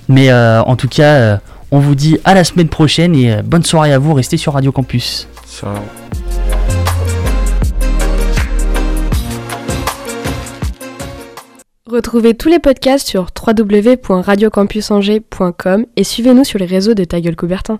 [0.08, 1.36] Mais euh, en tout cas, euh,
[1.72, 4.14] on vous dit à la semaine prochaine et euh, bonne soirée à vous.
[4.14, 5.26] Restez sur Radio Campus.
[5.60, 5.72] Ciao.
[11.88, 17.78] Retrouvez tous les podcasts sur www.radiocampusangers.com et suivez-nous sur les réseaux de Ta Gueule Coubertin.